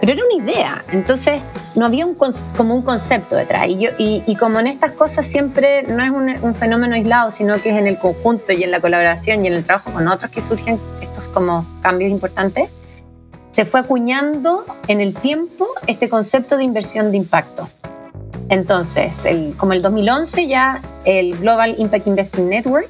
[0.01, 1.41] Pero era una idea, entonces
[1.75, 3.69] no había un, como un concepto detrás.
[3.69, 7.71] Y, yo, y, como en estas cosas siempre no es un, fenómeno aislado, sino que
[7.71, 10.41] es en el conjunto y en la colaboración y en el trabajo con otros que
[10.41, 12.71] surgen estos como cambios importantes,
[13.53, 17.69] se fue acuñando en el tiempo este concepto de inversión de impacto.
[18.49, 22.89] Entonces, el, como el 2011 ya el Global Impact Investing Network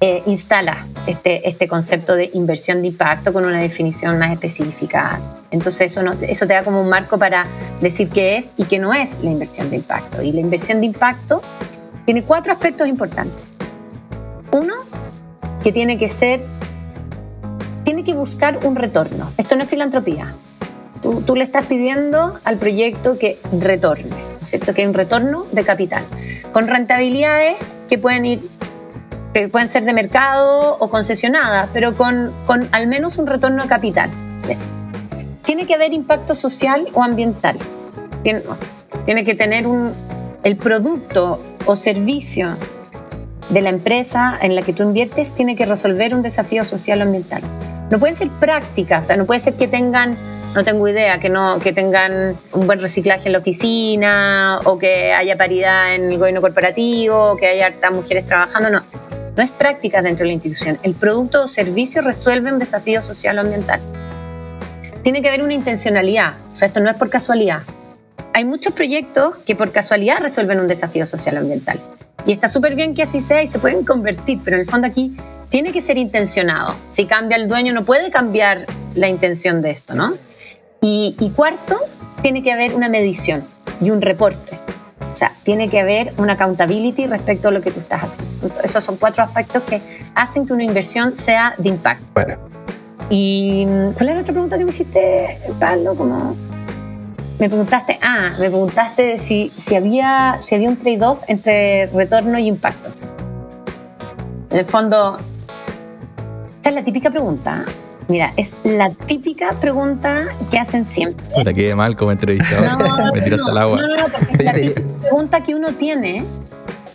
[0.00, 5.20] eh, instala este, este concepto de inversión de impacto con una definición más específica.
[5.50, 7.46] Entonces eso, eso te da como un marco para
[7.80, 10.22] decir qué es y qué no es la inversión de impacto.
[10.22, 11.42] Y la inversión de impacto
[12.04, 13.42] tiene cuatro aspectos importantes.
[14.50, 14.74] Uno,
[15.62, 16.40] que tiene que ser,
[17.84, 19.30] tiene que buscar un retorno.
[19.36, 20.34] Esto no es filantropía.
[21.02, 24.72] Tú, tú le estás pidiendo al proyecto que retorne, cierto?
[24.72, 26.04] Que hay un retorno de capital,
[26.52, 27.56] con rentabilidades
[27.88, 28.40] que pueden ir
[29.34, 33.68] que pueden ser de mercado o concesionadas, pero con, con al menos un retorno de
[33.68, 34.08] capital.
[35.44, 37.56] Tiene que haber impacto social o ambiental.
[38.22, 38.42] Tiene,
[39.04, 39.92] tiene que tener un,
[40.44, 42.56] el producto o servicio
[43.50, 47.02] de la empresa en la que tú inviertes tiene que resolver un desafío social o
[47.02, 47.42] ambiental.
[47.90, 50.16] No pueden ser prácticas, o sea, no puede ser que tengan,
[50.54, 55.12] no tengo idea, que, no, que tengan un buen reciclaje en la oficina o que
[55.12, 59.03] haya paridad en el gobierno corporativo, o que haya hartas mujeres trabajando, no
[59.36, 60.78] no es práctica dentro de la institución.
[60.82, 63.80] El producto o servicio resuelve un desafío social o ambiental.
[65.02, 67.62] Tiene que haber una intencionalidad, o sea, esto no es por casualidad.
[68.32, 71.78] Hay muchos proyectos que por casualidad resuelven un desafío social o ambiental.
[72.26, 74.86] Y está súper bien que así sea y se pueden convertir, pero en el fondo
[74.86, 75.16] aquí
[75.50, 76.74] tiene que ser intencionado.
[76.92, 80.14] Si cambia el dueño, no puede cambiar la intención de esto, ¿no?
[80.80, 81.76] Y, y cuarto,
[82.22, 83.44] tiene que haber una medición
[83.80, 84.58] y un reporte.
[85.14, 88.60] O sea, tiene que haber una accountability respecto a lo que tú estás haciendo.
[88.64, 89.80] Esos son cuatro aspectos que
[90.16, 92.04] hacen que una inversión sea de impacto.
[92.14, 92.36] Bueno.
[93.10, 93.64] ¿Y
[93.96, 95.94] cuál era la otra pregunta que me hiciste, Pablo?
[95.94, 96.34] Como
[97.38, 102.48] me preguntaste, ah, me preguntaste si, si, había, si había un trade-off entre retorno y
[102.48, 102.90] impacto.
[104.50, 105.16] En el fondo,
[106.60, 107.64] esa es la típica pregunta.
[108.08, 111.24] Mira, es la típica pregunta que hacen siempre.
[111.42, 112.78] Te quedé mal como entrevistador.
[112.78, 113.80] No, me tiraste al agua.
[113.80, 114.52] No, no, porque la
[115.00, 116.24] pregunta que uno tiene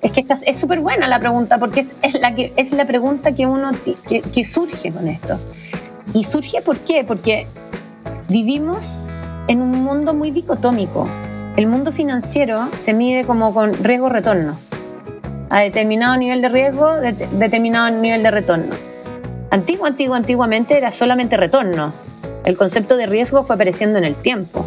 [0.02, 3.32] es que esta, es súper buena la pregunta porque es, la que, es la pregunta
[3.34, 3.72] que uno
[4.08, 5.39] que, que surge con esto.
[6.13, 7.04] ¿Y surge por qué?
[7.04, 7.48] Porque
[8.28, 9.04] vivimos
[9.48, 11.08] en un mundo muy dicotómico.
[11.58, 14.58] El mundo financiero se mide como con riesgo-retorno.
[15.50, 16.91] A determinado nivel de riesgo,
[17.32, 18.88] determinado nivel de retorno
[19.52, 21.92] Antiguo, antiguo, antiguamente era solamente retorno.
[22.46, 24.64] El concepto de riesgo fue apareciendo en el tiempo.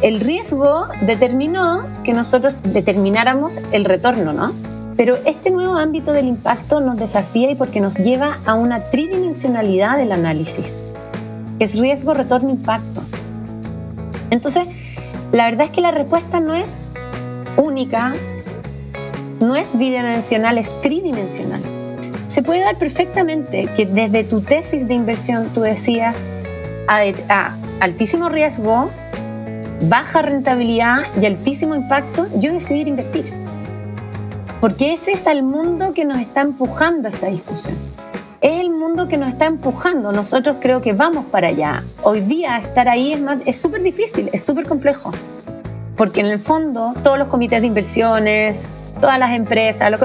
[0.00, 4.52] El riesgo determinó que nosotros determináramos el retorno, ¿no?
[4.96, 9.98] Pero este nuevo ámbito del impacto nos desafía y porque nos lleva a una tridimensionalidad
[9.98, 10.66] del análisis,
[11.58, 13.02] es riesgo, retorno, impacto.
[14.30, 14.64] Entonces,
[15.32, 16.68] la verdad es que la respuesta no es
[17.56, 18.14] única,
[19.40, 21.79] no es bidimensional, es tridimensional.
[22.30, 26.16] Se puede dar perfectamente que desde tu tesis de inversión tú decías
[26.86, 28.88] a, altísimo riesgo,
[29.88, 33.24] baja rentabilidad y altísimo impacto, yo decidir invertir.
[34.60, 37.74] Porque ese es el mundo que nos está empujando a esta discusión.
[38.40, 40.12] Es el mundo que nos está empujando.
[40.12, 41.82] Nosotros creo que vamos para allá.
[42.04, 45.10] Hoy día estar ahí es súper difícil, es súper complejo.
[45.96, 48.62] Porque en el fondo todos los comités de inversiones,
[49.00, 49.98] todas las empresas, lo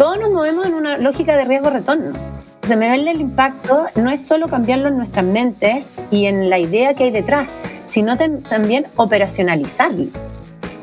[0.00, 2.14] todos nos movemos en una lógica de riesgo-retorno.
[2.62, 6.58] Se me ve el impacto no es solo cambiarlo en nuestras mentes y en la
[6.58, 7.48] idea que hay detrás,
[7.84, 10.06] sino también operacionalizarlo.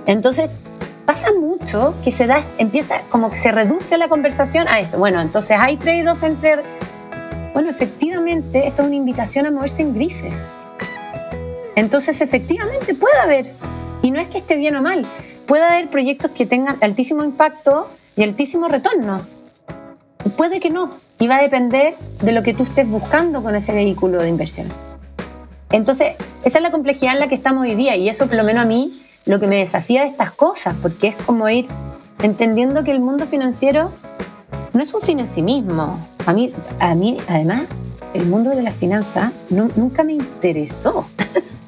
[0.06, 0.52] Entonces,
[1.08, 5.00] pasa mucho que se da, empieza como que se reduce la conversación a esto.
[5.00, 6.58] Bueno, entonces hay trade-off entre...
[7.54, 10.44] Bueno, efectivamente, esto es una invitación a moverse en grises.
[11.76, 13.52] Entonces, efectivamente, puede haber,
[14.04, 15.08] y no es que esté bien o mal,
[15.48, 19.22] puede haber proyectos que tengan altísimo impacto y altísimo retorno.
[20.36, 23.72] Puede que no, y va a depender de lo que tú estés buscando con ese
[23.72, 24.68] vehículo de inversión.
[25.72, 28.44] Entonces, esa es la complejidad en la que estamos hoy día y eso por lo
[28.44, 31.68] menos a mí lo que me desafía de estas cosas, porque es como ir
[32.24, 33.92] entendiendo que el mundo financiero
[34.74, 36.00] no es un fin en sí mismo.
[36.26, 37.64] A mí, a mí además,
[38.14, 41.06] el mundo de las finanzas nunca me interesó.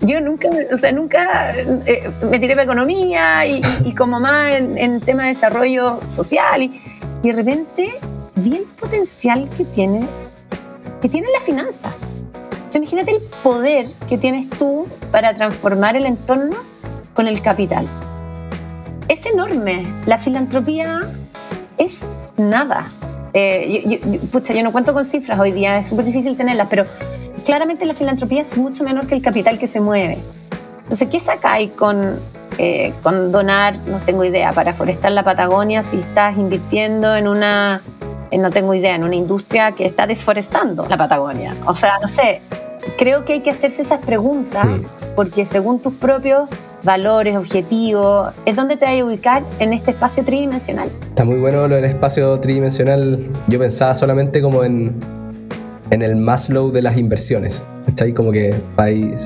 [0.01, 1.51] Yo nunca, o sea, nunca
[1.85, 3.61] eh, me tiré para economía y,
[3.95, 6.81] como más en, en, tema de desarrollo social y,
[7.21, 7.91] de repente
[8.35, 10.07] vi el potencial que tiene,
[11.01, 12.15] que tienen las finanzas.
[12.73, 16.55] imagínate el poder que tienes tú para transformar el entorno
[17.13, 17.85] con el capital.
[19.09, 19.85] Es enorme.
[20.05, 21.01] La filantropía
[21.77, 21.99] es
[22.37, 22.87] nada.
[23.33, 26.85] Eh, yo, yo no cuento con cifras hoy día, es súper difícil tenerlas, pero
[27.39, 30.17] claramente la filantropía es mucho menor que el capital que se mueve.
[30.83, 32.19] Entonces, ¿qué sacáis con,
[32.57, 37.81] eh, con donar, no tengo idea, para forestar la Patagonia si estás invirtiendo en una,
[38.31, 41.53] no tengo idea, en una industria que está desforestando la Patagonia?
[41.67, 42.41] O sea, no sé,
[42.97, 44.67] creo que hay que hacerse esas preguntas
[45.15, 46.49] porque según tus propios
[46.83, 50.89] valores, objetivos, es donde te vas a ubicar en este espacio tridimensional.
[51.09, 53.19] Está muy bueno lo del espacio tridimensional.
[53.47, 54.95] Yo pensaba solamente como en,
[55.91, 57.65] en el Maslow de las inversiones.
[57.85, 58.13] ¿Cachai?
[58.13, 59.21] Como que vais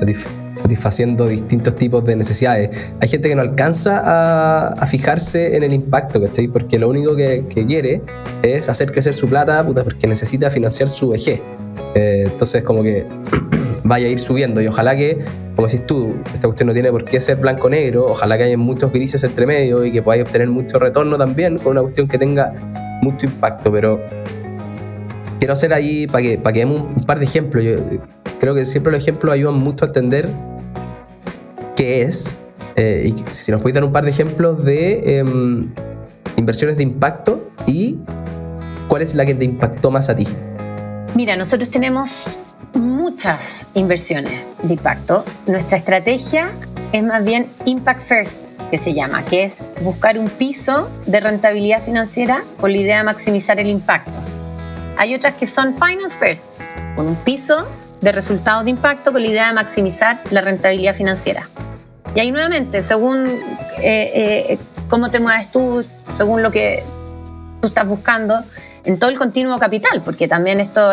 [0.54, 2.92] satisfaciendo distintos tipos de necesidades.
[3.00, 6.48] Hay gente que no alcanza a, fijarse en el impacto, ¿cachai?
[6.48, 8.02] Porque lo único que, quiere
[8.42, 11.40] es hacer crecer su plata, puta, porque necesita financiar su vejez.
[11.94, 13.06] Eh, entonces, como que
[13.84, 15.18] vaya a ir subiendo y ojalá que,
[15.56, 18.92] como decís tú, esta cuestión no tiene por qué ser blanco-negro, ojalá que haya muchos
[18.92, 22.52] grises entre medio y que podáis obtener mucho retorno también con una cuestión que tenga
[23.02, 24.00] mucho impacto, pero
[25.44, 27.62] quiero hacer ahí para que, para que demos un, par de ejemplos.
[27.62, 27.76] Yo
[28.40, 30.26] creo que siempre los ejemplos ayudan mucho a entender
[31.76, 32.36] qué es.
[32.76, 35.70] Eh, y si nos podéis dar un par de ejemplos de em,
[36.38, 37.98] inversiones de impacto y
[38.88, 40.26] cuál es la que te impactó más a ti.
[41.14, 42.38] Mira, nosotros tenemos
[42.72, 45.26] muchas inversiones de impacto.
[45.46, 46.52] Nuestra estrategia
[46.92, 48.36] es más bien Impact First,
[48.70, 53.04] que se llama, que es buscar un piso de rentabilidad financiera con la idea de
[53.04, 54.10] maximizar el impacto.
[54.96, 56.44] Hay otras que son Finance First,
[56.96, 57.66] con un piso
[58.00, 61.48] de resultados de impacto con la idea de maximizar la rentabilidad financiera.
[62.14, 65.84] Y ahí nuevamente, según eh, eh, cómo te mueves tú,
[66.16, 66.84] según lo que
[67.60, 68.40] tú estás buscando,
[68.84, 70.90] en todo el continuo capital, porque también esto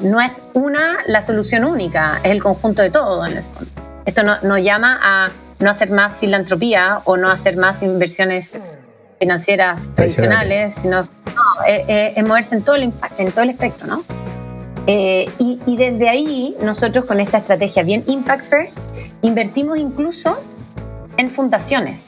[0.00, 3.70] no es una la solución única, es el conjunto de todo en el fondo.
[4.06, 8.54] Esto nos no llama a no hacer más filantropía o no hacer más inversiones
[9.18, 11.06] financieras tradicionales, sino
[11.66, 14.02] es, moverse en todo, el, en todo el espectro, ¿no?
[14.86, 18.78] Eh, y, y, desde ahí, nosotros con esta estrategia bien Impact First,
[19.22, 20.38] invertimos incluso
[21.16, 22.04] en fundaciones.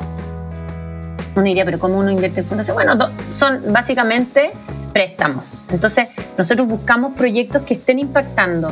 [1.35, 2.87] Uno diría, pero ¿cómo uno invierte en fundaciones?
[2.87, 4.51] Bueno, son básicamente
[4.93, 5.45] préstamos.
[5.71, 8.71] Entonces, nosotros buscamos proyectos que estén impactando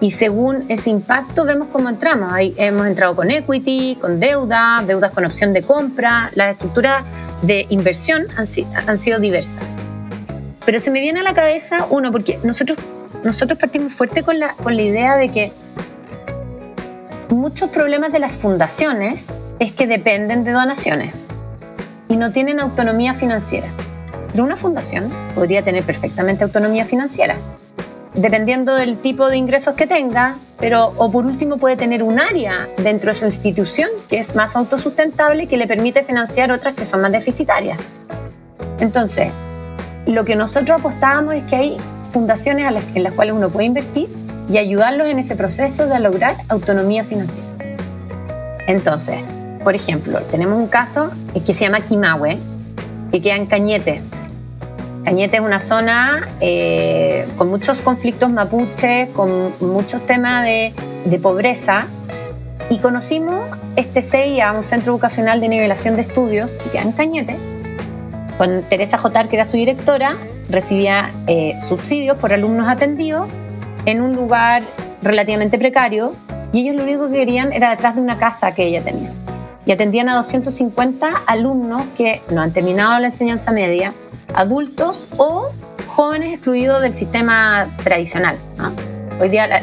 [0.00, 2.32] y según ese impacto vemos cómo entramos.
[2.32, 6.30] Ahí hemos entrado con equity, con deuda, deudas con opción de compra.
[6.34, 7.02] Las estructuras
[7.42, 9.62] de inversión han, sido diversas.
[10.64, 12.78] Pero se me viene a la cabeza uno, porque nosotros,
[13.24, 15.52] nosotros partimos fuerte con la, con la idea de que
[17.30, 19.26] muchos problemas de las fundaciones
[19.58, 21.14] es que dependen de donaciones
[22.08, 23.68] y no tienen autonomía financiera.
[24.32, 27.36] Pero una fundación podría tener perfectamente autonomía financiera,
[28.16, 32.66] dependiendo del tipo de ingresos que tenga, pero o por último puede tener un área
[32.78, 36.86] dentro de su institución que es más autosustentable y que le permite financiar otras que
[36.86, 37.78] son más deficitarias.
[38.80, 39.30] Entonces,
[40.06, 41.76] lo que nosotros apostábamos es que hay
[42.12, 44.08] fundaciones en las cuales uno puede invertir
[44.48, 47.44] y ayudarlos en ese proceso de lograr autonomía financiera.
[48.66, 49.18] Entonces,
[49.62, 52.38] por ejemplo, tenemos un caso que se llama Quimahue,
[53.10, 54.00] que queda en Cañete,
[55.06, 60.72] Cañete es una zona eh, con muchos conflictos mapuches, con muchos temas de,
[61.22, 61.86] pobreza.
[62.70, 67.36] Y conocimos este CIA, un centro educacional de nivelación de estudios, que queda en Cañete,
[68.36, 70.16] con Teresa Jotar, que era su directora,
[70.50, 73.28] recibía eh, subsidios por alumnos atendidos
[73.84, 74.64] en un lugar
[75.02, 76.16] relativamente precario
[76.52, 79.12] y ellos lo único que querían era detrás de una casa que ella tenía.
[79.66, 83.92] Y atendían a 250 alumnos que no han terminado la enseñanza media,
[84.32, 85.50] adultos o
[85.88, 88.36] jóvenes excluidos del sistema tradicional.
[89.20, 89.62] Hoy día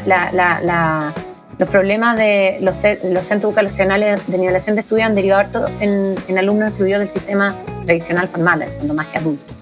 [1.58, 6.68] los problemas de los, centros educacionales de nivelación de estudios han derivado en, en, alumnos
[6.68, 7.54] excluidos del sistema
[7.86, 9.56] tradicional formal, cuando más que adultos.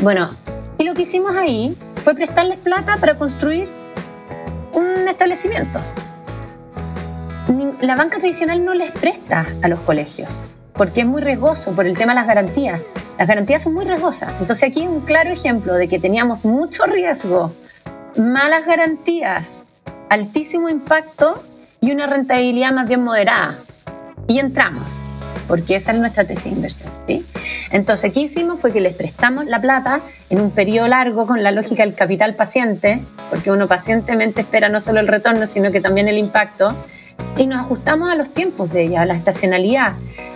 [0.00, 0.30] Bueno,
[0.78, 3.68] y lo que hicimos ahí fue prestarles plata para construir
[4.72, 5.78] un establecimiento.
[7.80, 10.28] La banca tradicional no les presta a los colegios
[10.74, 12.80] porque es muy riesgoso por el tema de las garantías.
[13.18, 14.32] Las garantías son muy riesgosas.
[14.40, 17.52] Entonces aquí un claro ejemplo de que teníamos mucho riesgo,
[18.16, 19.50] malas garantías,
[20.10, 21.40] altísimo impacto
[21.80, 23.54] y una rentabilidad más bien moderada.
[24.26, 24.82] Y entramos,
[25.46, 26.90] porque esa es nuestra tesis de inversión.
[27.06, 27.24] ¿sí?
[27.70, 28.58] Entonces, ¿qué hicimos?
[28.58, 32.34] Fue que les prestamos la plata en un periodo largo con la lógica del capital
[32.34, 36.74] paciente, porque uno pacientemente espera no solo el retorno, sino que también el impacto,
[37.36, 39.92] y nos ajustamos a los tiempos de ella, a la estacionalidad.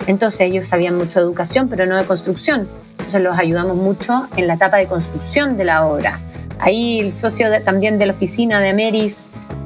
[0.07, 2.69] Entonces ellos sabían mucho de educación, pero no de construcción.
[2.93, 6.19] Entonces los ayudamos mucho en la etapa de construcción de la obra.
[6.61, 9.19] Ahí el socio también de la oficina de Ameris,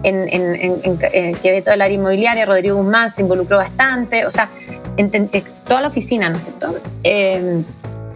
[0.02, 4.26] en, que ve todo el área inmobiliaria, Rodrigo Guzmán, se involucró bastante.
[4.26, 4.48] O sea,
[5.66, 6.74] toda la oficina, ¿no es cierto?
[7.02, 7.62] Eh,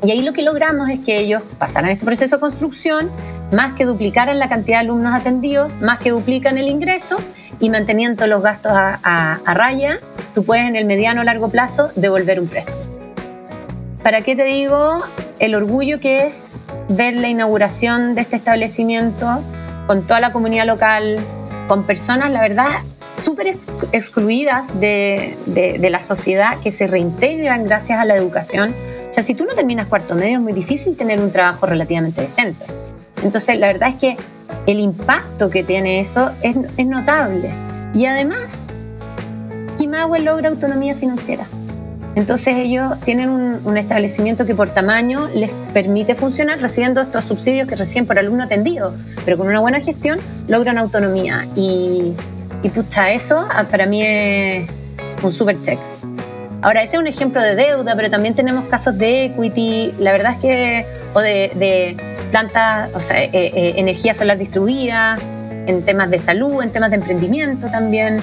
[0.03, 3.11] y ahí lo que logramos es que ellos pasaran este proceso de construcción,
[3.53, 7.17] más que duplicaran la cantidad de alumnos atendidos, más que duplican el ingreso
[7.61, 9.99] y manteniendo los gastos a, raya,
[10.35, 12.77] tú puedes en el mediano o largo plazo devolver un préstamo.
[14.03, 15.03] ¿Para qué te digo
[15.39, 16.35] el orgullo que es
[16.89, 19.43] ver la inauguración de este establecimiento
[19.87, 21.17] con toda la comunidad local,
[21.69, 22.69] con personas, la verdad,
[23.15, 23.57] súper
[23.93, 28.75] excluidas de, de, la sociedad que se reintegran gracias a la educación.
[29.11, 32.21] O sea, si tú no terminas cuarto medio es muy difícil tener un trabajo relativamente
[32.21, 32.67] decente.
[33.23, 34.17] Entonces, la verdad es que
[34.67, 37.51] el impacto que tiene eso es, es notable.
[37.95, 38.57] Y además,
[39.79, 41.47] Kimahue logra autonomía financiera.
[42.17, 47.77] Entonces ellos tienen un, establecimiento que por tamaño les permite funcionar recibiendo estos subsidios que
[47.77, 48.95] recién por alumno atendido,
[49.27, 51.47] pero con una buena gestión logran autonomía.
[51.55, 52.15] Y,
[52.63, 54.67] y pucha, eso ah, para mí es
[55.23, 55.79] un super check.
[56.63, 60.33] Ahora, ese es un ejemplo de deuda, pero también tenemos casos de equity, la verdad
[60.33, 61.97] es que, o de, de
[62.31, 65.17] plantas, o sea, eh, eh, energía solar distribuida,
[65.67, 68.19] en temas de salud, en temas de emprendimiento también.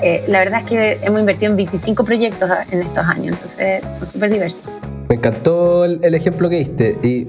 [0.00, 4.06] Eh, la verdad es que hemos invertido en 25 proyectos en estos años, entonces son
[4.06, 4.62] súper diversos.
[5.08, 7.26] Me encantó el, ejemplo que diste, y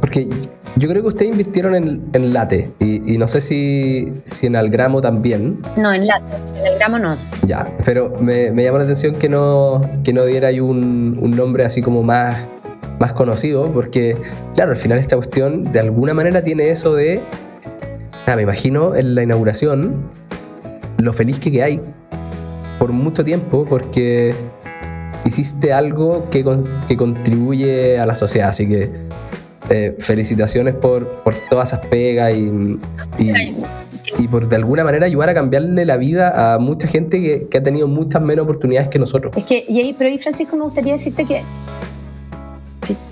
[0.00, 0.28] porque
[0.76, 5.00] yo creo que ustedes invirtieron en, en late y, no sé si, si en Algramo
[5.00, 5.60] también.
[5.76, 7.16] No, en late, en Algramo no.
[7.48, 11.32] Ya, pero me, me llamó la atención que no, que no diera ahí un, un
[11.32, 12.46] nombre así como más,
[13.00, 14.16] más conocido, porque
[14.54, 17.20] claro, al final esta cuestión de alguna manera tiene eso de,
[18.26, 20.08] ah, me imagino en la inauguración,
[20.98, 21.80] lo feliz que hay
[22.78, 24.34] por mucho tiempo porque
[25.24, 26.44] hiciste algo que,
[26.86, 28.50] que contribuye a la sociedad.
[28.50, 28.90] Así que
[29.70, 32.78] eh, felicitaciones por, por, todas esas pegas y,
[34.18, 37.58] y, por de alguna manera ayudar a cambiarle la vida a mucha gente que, que,
[37.58, 39.32] ha tenido muchas menos oportunidades que nosotros.
[39.36, 41.42] Es que, y ahí, pero ahí Francisco me gustaría decirte que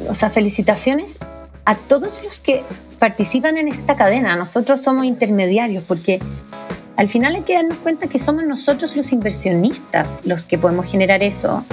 [0.09, 1.19] o sea, felicitaciones
[1.65, 2.63] a todos los que
[2.99, 4.37] participan en esta cadena.
[4.37, 6.21] Nosotros somos intermediarios porque
[6.97, 11.23] al final hay que darnos cuenta que somos nosotros los inversionistas los que podemos generar
[11.23, 11.65] eso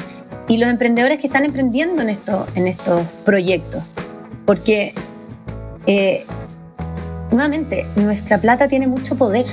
[0.48, 3.84] y los emprendedores que están emprendiendo en, esto, en estos proyectos.
[4.46, 4.94] Porque,
[5.88, 6.26] eh,
[7.32, 9.46] nuevamente, nuestra plata tiene mucho poder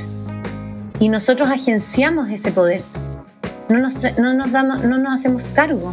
[0.98, 2.82] y nosotros agenciamos ese poder.
[3.70, 5.92] No nos, no nos, damos, no nos hacemos cargo.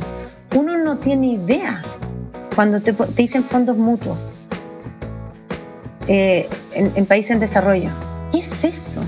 [0.56, 1.82] Uno no tiene idea
[2.60, 4.17] cuando te, te dicen fondos mutuos
[6.10, 7.89] eh, en, en países en desarrollo.
[8.34, 9.02] ¿Qué es eso?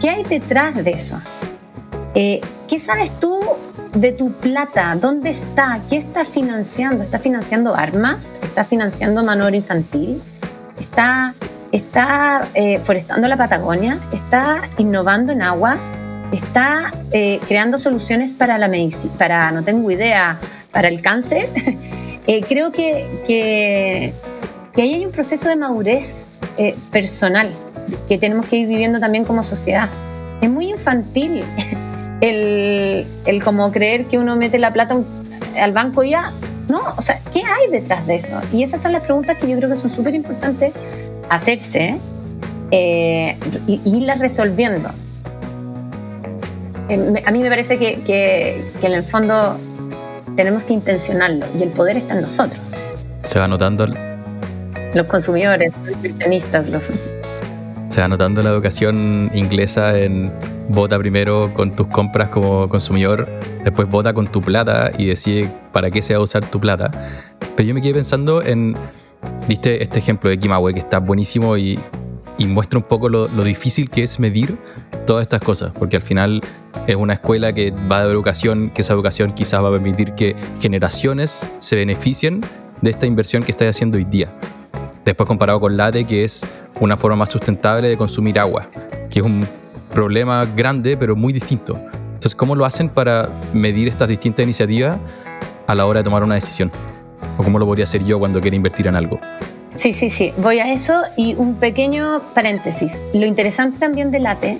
[0.00, 1.16] ¿Qué hay detrás de eso?
[2.16, 3.38] Eh, ¿Qué sabes tú
[3.94, 4.96] de tu plata?
[5.00, 5.78] ¿Dónde está?
[5.88, 7.04] ¿Qué está financiando?
[7.04, 8.30] ¿Está financiando armas?
[8.42, 10.20] ¿Está financiando mano infantil?
[10.80, 11.34] ¿Está,
[11.70, 13.96] está eh, forestando la Patagonia?
[14.12, 15.76] ¿Está innovando en agua?
[16.32, 19.12] ¿Está eh, creando soluciones para la medicina?
[19.18, 20.36] Para, no tengo idea,
[20.72, 21.48] para el cáncer.
[22.46, 24.12] creo que, que,
[24.74, 26.26] que ahí hay un proceso de madurez
[26.92, 27.48] personal
[28.08, 29.88] que tenemos que ir viviendo también como sociedad.
[30.40, 31.42] Es muy infantil
[32.20, 34.96] el, el como creer que uno mete la plata
[35.58, 36.32] al banco y ya.
[36.68, 38.38] No, o sea, ¿qué hay detrás de eso?
[38.52, 40.72] Y esas son las preguntas que yo creo que son súper importantes
[41.28, 41.98] hacerse
[42.70, 44.88] eh, y, irlas resolviendo.
[46.88, 49.58] Eh, a mí me parece que, que en el fondo
[50.40, 52.58] tenemos que intencionarlo y el poder está en nosotros.
[53.24, 53.86] Se va notando.
[54.94, 56.88] Los consumidores, los inversionistas, los
[57.88, 60.32] se va notando la educación inglesa en
[60.68, 63.28] vota primero con tus compras como consumidor,
[63.64, 66.90] después vota con tu plata y decide para qué se va a usar tu plata.
[67.54, 68.74] Pero yo me quedé pensando en,
[69.46, 71.78] viste este ejemplo de Kimahue que está buenísimo y,
[72.38, 74.56] y muestra un poco lo, lo, difícil que es medir
[75.04, 76.40] todas estas cosas, porque al final
[76.86, 80.36] es una escuela que va de educación, que esa educación quizás va a permitir que
[80.60, 82.40] generaciones se beneficien
[82.80, 84.28] de esta inversión que estáis haciendo hoy día.
[85.04, 88.66] Después comparado con Late, que es una forma más sustentable de consumir agua,
[89.10, 89.46] que es un
[89.92, 91.78] problema grande pero muy distinto.
[92.20, 94.98] Entonces, ¿cómo lo hacen para medir estas distintas iniciativas
[95.66, 96.70] a la hora de tomar una decisión?
[97.38, 99.18] ¿O cómo lo podría hacer yo cuando quiero invertir en algo?
[99.76, 100.32] Sí, sí, sí.
[100.36, 102.92] Voy a eso y un pequeño paréntesis.
[103.14, 104.58] Lo interesante también de Late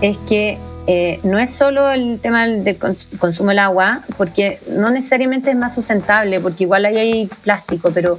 [0.00, 0.58] es que
[0.90, 2.78] eh, no es solo el tema del
[3.18, 8.18] consumo del agua, porque no necesariamente es más sustentable, porque igual ahí hay plástico, pero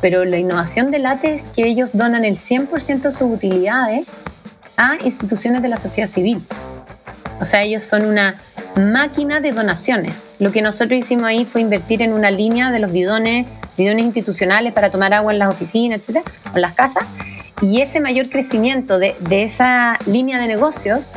[0.00, 4.04] pero la innovación de LATE es que ellos donan el 100% de sus utilidades
[4.76, 6.42] a instituciones de la sociedad civil.
[7.40, 8.34] O sea, ellos son una
[8.76, 10.12] máquina de donaciones.
[10.40, 13.46] Lo que nosotros hicimos ahí fue invertir en una línea de los bidones,
[13.78, 17.04] bidones institucionales para tomar agua en las oficinas, etcétera, o en las casas.
[17.60, 21.10] Y ese mayor crecimiento de, de esa línea de negocios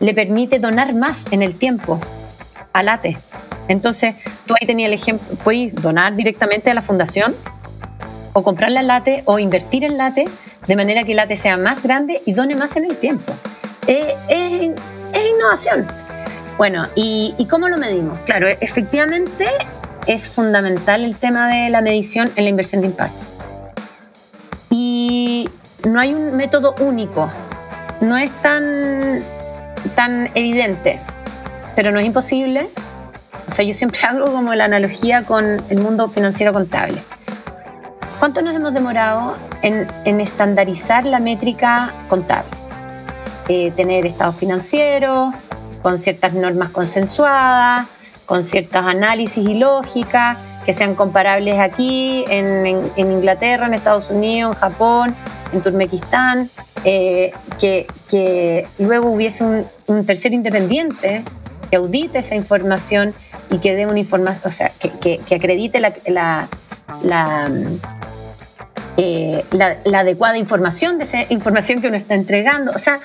[0.00, 2.00] le permite donar más en el tiempo
[2.72, 3.16] a LATE.
[3.68, 4.14] Entonces,
[4.46, 7.34] tú ahí tenías el ejemplo, puedes donar directamente a la fundación
[8.32, 10.24] o comprarle la late o invertir en late
[10.66, 13.32] de manera que el late sea más grande y done más en el tiempo.
[13.86, 14.14] es,
[15.34, 15.86] innovación.
[16.56, 18.18] Bueno, ¿y, ¿y cómo lo medimos?
[18.20, 19.46] Claro, efectivamente
[20.06, 23.18] es fundamental el tema de la medición en la inversión de impacto.
[24.70, 25.48] Y
[25.86, 27.30] no hay un método único,
[28.00, 29.22] no es tan,
[29.94, 30.98] tan evidente,
[31.74, 32.68] pero no es imposible.
[33.48, 36.98] O sea, yo siempre hago como la analogía con el mundo financiero contable.
[38.18, 42.50] ¿Cuánto nos hemos demorado en, estandarizar la métrica contable?
[43.48, 45.32] Eh, tener estado financiero,
[45.82, 47.86] con ciertas normas consensuadas,
[48.26, 54.54] con ciertos análisis y lógica que sean comparables aquí, en, en, Inglaterra, en Estados Unidos,
[54.54, 55.14] en Japón,
[55.52, 56.50] en Turmequistán,
[56.84, 61.22] eh, que, que, luego hubiese un, un, tercer independiente
[61.70, 63.12] que audite esa información
[63.50, 66.48] y que dé una información, o sea, que, que, que acredite la, la,
[67.02, 67.50] la
[69.00, 72.72] eh, la, adecuada información de esa información que uno está entregando.
[72.72, 72.98] O sea,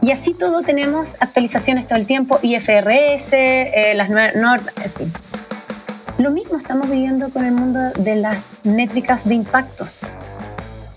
[0.00, 5.12] y así todo tenemos actualizaciones todo el tiempo, IFRS, eh, las normas, en fin.
[6.16, 9.84] Lo mismo estamos viviendo con el mundo de las métricas de impacto.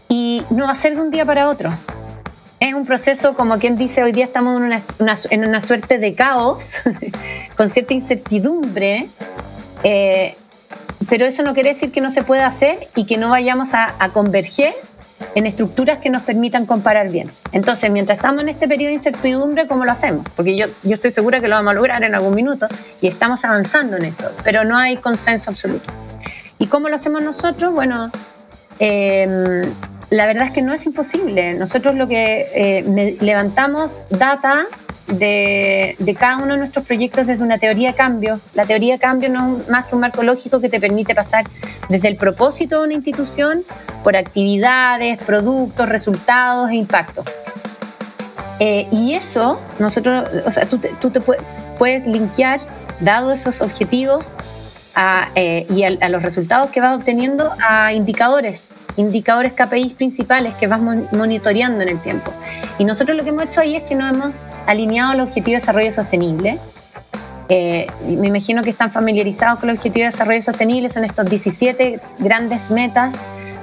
[0.09, 1.71] Y no va a ser de un día para otro.
[2.59, 4.81] Es un proceso, como quien dice, hoy día estamos en una,
[5.29, 6.81] en una suerte de caos,
[7.57, 9.07] con cierta incertidumbre.
[9.83, 10.35] Eh,
[11.09, 13.93] pero eso no quiere decir que no se pueda hacer y que no vayamos a,
[14.13, 14.73] converger
[15.35, 17.29] en estructuras que nos permitan comparar bien.
[17.51, 20.25] Entonces, mientras estamos en este periodo de incertidumbre, ¿cómo lo hacemos?
[20.35, 22.67] Porque yo, yo estoy segura que lo vamos a lograr en algún minuto
[23.01, 25.91] y estamos avanzando en eso, pero no hay consenso absoluto.
[26.59, 27.73] ¿Y cómo lo hacemos nosotros?
[27.73, 28.11] Bueno,
[28.79, 29.61] em,
[30.09, 31.53] la verdad es que no es imposible.
[31.55, 34.65] Nosotros lo que eh, levantamos data
[35.07, 38.39] de, cada uno de nuestros proyectos desde una teoría de cambio.
[38.53, 41.45] La teoría de cambio no es más que un marco lógico que te permite pasar
[41.89, 43.63] desde el propósito de una institución
[44.03, 47.23] por actividades, productos, resultados e impacto.
[48.59, 51.21] Eh, y eso, nosotros, o sea, tú te,
[51.77, 52.59] puedes linkear,
[53.01, 54.31] dado esos objetivos
[55.35, 58.63] eh, y a, los resultados que vas obteniendo, a indicadores,
[58.97, 62.31] indicadores KPIs principales que vas monitoreando en el tiempo.
[62.77, 64.33] Y nosotros lo que hemos hecho ahí es que nos hemos
[64.65, 66.57] alineado al Objetivo de Desarrollo Sostenible.
[67.49, 71.99] Eh, me imagino que están familiarizados con el Objetivo de Desarrollo Sostenible, son estos 17
[72.19, 73.15] grandes metas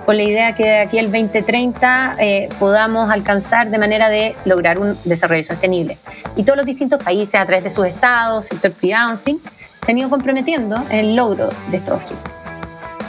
[0.05, 4.79] con la idea que de aquí al 2030 eh, podamos alcanzar de manera de lograr
[4.79, 5.97] un desarrollo sostenible.
[6.37, 9.41] Y todos los distintos países, a través de sus estados, sector privado, en fin,
[9.85, 12.44] se han ido comprometiendo en el logro de estos objetivos.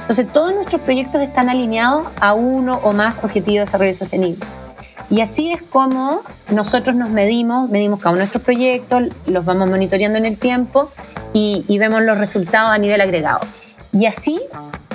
[0.06, 4.46] Entonces, todos nuestros proyectos están alineados a uno o más objetivos de desarrollo sostenible.
[5.10, 9.68] Y así es como nosotros nos medimos, medimos cada uno de nuestros proyectos, los vamos
[9.68, 10.92] monitoreando en el tiempo
[11.34, 13.40] y, vemos los resultados a nivel agregado.
[13.94, 14.40] Y así,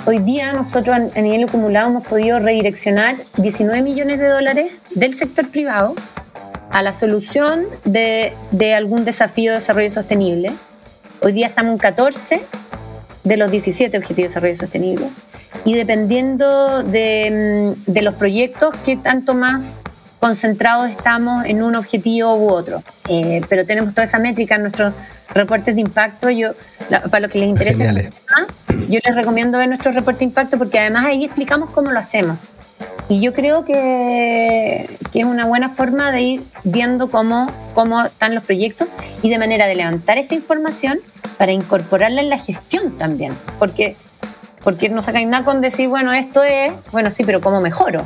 [0.05, 5.45] hoy día nosotros a nivel acumulado hemos podido redireccionar 19 millones de dólares del sector
[5.49, 5.93] privado
[6.71, 10.53] a la solución de, de algún desafío de desarrollo sostenible.
[11.21, 12.41] Hoy día estamos en 14
[13.23, 15.07] de los 17 objetivos de desarrollo sostenible.
[15.65, 19.75] Y dependiendo de, mm, de los proyectos, qué tanto más
[20.21, 22.83] concentrados estamos en un objetivo u otro.
[23.09, 24.93] Eh, pero tenemos toda esa métrica en nuestros
[25.33, 26.29] reportes de impacto.
[26.29, 26.51] Yo,
[27.09, 27.91] para los que les interesa,
[28.87, 32.37] yo les recomiendo ver nuestro reporte de impacto porque además ahí explicamos cómo lo hacemos.
[33.09, 38.35] Y yo creo que, que, es una buena forma de ir viendo cómo, cómo están
[38.35, 38.87] los proyectos
[39.21, 40.99] y de manera de levantar esa información
[41.37, 43.33] para incorporarla en la gestión también.
[43.59, 43.95] Porque,
[44.63, 48.03] porque no sacan nada con decir, bueno, esto es, bueno, sí, pero ¿cómo mejoro?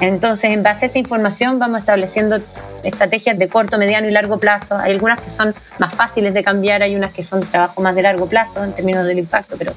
[0.00, 2.38] Entonces, en base a esa información vamos estableciendo
[2.82, 4.76] estrategias de corto, mediano y largo plazo.
[4.78, 8.02] Hay algunas que son más fáciles de cambiar, hay unas que son trabajo más de
[8.02, 9.72] largo plazo en términos del impacto, pero,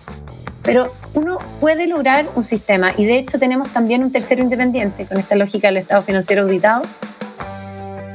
[0.63, 5.19] pero uno puede lograr un sistema y de hecho tenemos también un tercero independiente con
[5.19, 6.83] esta lógica del Estado financiero auditado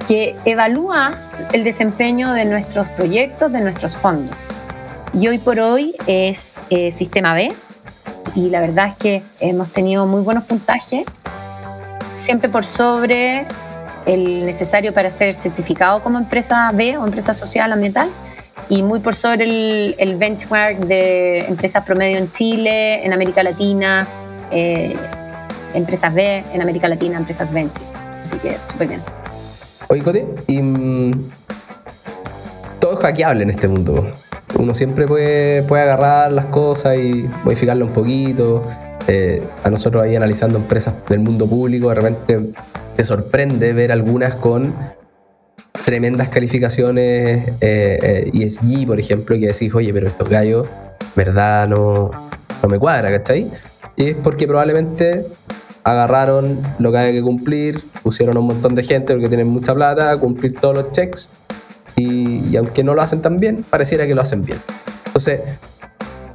[0.09, 1.13] que evalúa
[1.53, 4.35] el desempeño de nuestros proyectos, de nuestros fondos.
[5.13, 7.53] Y hoy por hoy es eh, Sistema B
[8.35, 11.05] y la verdad es que hemos tenido muy buenos puntajes
[12.15, 13.47] siempre por sobre
[14.07, 18.09] el necesario para ser certificado como empresa B o empresa social ambiental
[18.69, 24.07] y muy por sobre el, benchmark de empresas promedio en Chile, en América Latina,
[24.51, 24.95] eh,
[25.75, 27.81] empresas B, en América Latina, empresas 20.
[28.27, 29.01] Así que súper bien.
[29.89, 31.13] Oye, Cote, mm,
[32.79, 34.11] todo es hackeable en este mundo.
[34.59, 38.63] Uno siempre puede, puede agarrar las cosas y modificarlo un poquito.
[39.07, 42.41] Eh, a nosotros ahí analizando empresas del mundo público, de repente
[42.97, 44.75] te sorprende ver algunas con
[45.89, 50.67] tremendas calificaciones eh, ESG, por ejemplo, que decís, oye, pero estos gallos,
[51.17, 52.11] verdad, no,
[52.63, 53.51] no me cuadra, ¿cachai?
[53.97, 55.25] Y es porque probablemente
[55.85, 59.75] agarraron lo que hay que cumplir, pusieron a un montón de gente porque tienen mucha
[59.75, 61.31] plata, cumplir todos los checks
[61.97, 64.59] y, aunque no lo hacen tan bien, pareciera que lo hacen bien.
[65.07, 65.41] Entonces,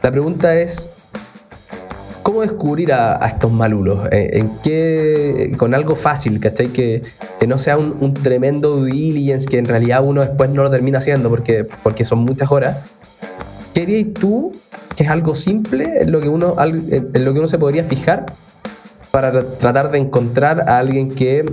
[0.02, 0.90] la pregunta es,
[2.24, 4.08] ¿cómo descubrir a, estos malulos?
[4.12, 6.70] ¿En, ¿En, qué, con algo fácil, ¿cachai?
[6.70, 7.02] Que,
[7.40, 10.98] que no sea un, tremendo due diligence que en realidad uno después no lo termina
[10.98, 12.78] haciendo porque, porque son muchas horas.
[13.74, 14.52] ¿Qué dirías tú
[14.96, 18.26] que es algo simple en lo que uno, en lo que uno se podría fijar
[19.12, 21.46] para tratar de encontrar a alguien que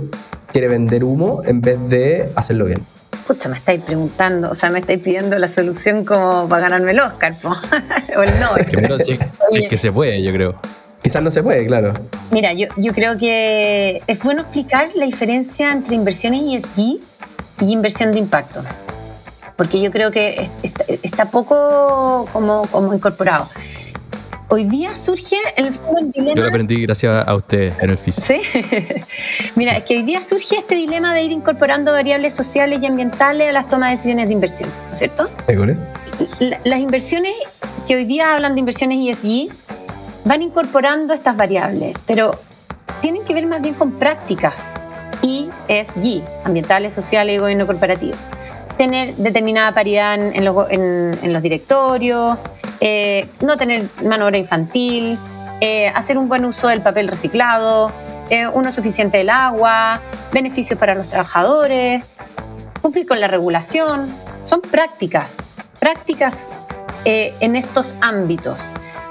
[0.51, 2.79] quiere vender humo en vez de hacerlo bien?
[3.31, 6.99] Pucha, me estáis preguntando, o sea, me estáis pidiendo la solución como para ganarme el
[6.99, 7.33] Oscar,
[8.17, 8.65] o el Nobel.
[8.65, 9.17] Primero sí
[9.69, 10.53] que se puede, yo creo.
[11.01, 11.93] Quizás no se puede, claro.
[12.31, 16.99] Mira, yo, yo creo que es bueno explicar la diferencia entre inversiones ESG
[17.61, 18.61] y inversión de impacto,
[19.55, 20.49] porque yo creo que
[21.01, 23.47] está, poco como, como incorporado
[24.51, 26.35] hoy día surge en el fondo el dilema.
[26.35, 28.15] Yo lo aprendí gracias a usted en el FIS.
[28.15, 28.41] Sí.
[29.55, 33.49] Mira, es que hoy día surge este dilema de ir incorporando variables sociales y ambientales
[33.49, 35.29] a las tomas de decisiones de inversión, ¿no es cierto?
[36.39, 37.33] las inversiones
[37.87, 39.49] que hoy día hablan de inversiones ESG
[40.25, 42.37] van incorporando estas variables, pero
[43.01, 44.53] tienen que ver más bien con prácticas
[45.23, 48.15] ESG, ambientales, sociales y gobierno corporativo.
[48.77, 52.37] Tener determinada paridad en los, en los directorios,
[52.81, 55.17] eh, no tener mano obra infantil,
[55.61, 57.91] eh, hacer un buen uso del papel reciclado,
[58.29, 59.99] eh, uno suficiente del agua,
[60.33, 62.03] beneficios para los trabajadores,
[62.81, 64.11] cumplir con la regulación.
[64.45, 65.35] Son prácticas,
[65.79, 66.47] prácticas
[67.03, 68.59] en estos ámbitos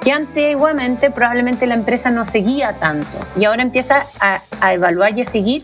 [0.01, 3.07] que antiguamente probablemente la empresa no seguía tanto
[3.39, 5.62] y ahora empieza a, evaluar y a seguir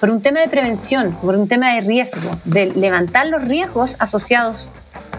[0.00, 4.70] por un tema de prevención, por un tema de riesgo, de levantar los riesgos asociados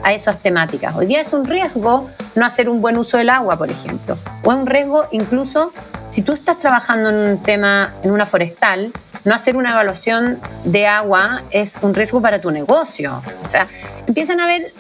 [0.04, 0.96] a esas temáticas.
[0.96, 4.52] Hoy día es un riesgo no hacer un buen uso del agua, por ejemplo, o
[4.52, 5.72] es un riesgo incluso
[6.10, 8.92] si tú estás trabajando en un tema, en una forestal,
[9.26, 13.22] no hacer una evaluación de agua es un riesgo para tu negocio.
[13.44, 13.68] O sea,
[14.08, 14.72] empiezan a ver,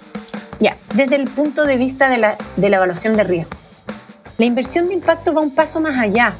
[0.59, 3.51] ya, desde el punto de vista de la, de la evaluación de riesgo.
[4.37, 6.33] La inversión de impacto va un paso más allá.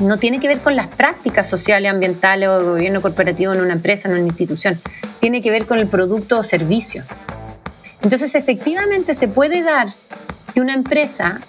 [0.00, 3.74] No tiene que ver con las prácticas sociales, ambientales o de gobierno corporativo en una
[3.74, 4.80] empresa, en una institución.
[5.20, 7.04] Tiene que ver con el producto o servicio.
[8.02, 9.88] Entonces, efectivamente se puede dar
[10.54, 11.40] que una empresa